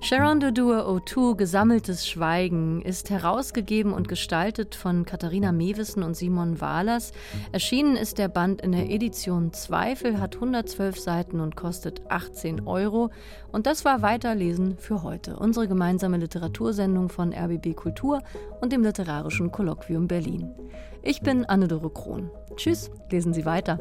[0.00, 7.12] Sharon Dodua O2 Gesammeltes Schweigen ist herausgegeben und gestaltet von Katharina Mewissen und Simon Wahlers.
[7.50, 13.10] Erschienen ist der Band in der Edition Zweifel, hat 112 Seiten und kostet 18 Euro.
[13.50, 15.36] Und das war Weiterlesen für heute.
[15.36, 18.22] Unsere gemeinsame Literatursendung von RBB Kultur
[18.60, 20.54] und dem Literarischen Kolloquium Berlin.
[21.02, 22.30] Ich bin Anne-Dore Krohn.
[22.56, 23.80] Tschüss, lesen Sie weiter.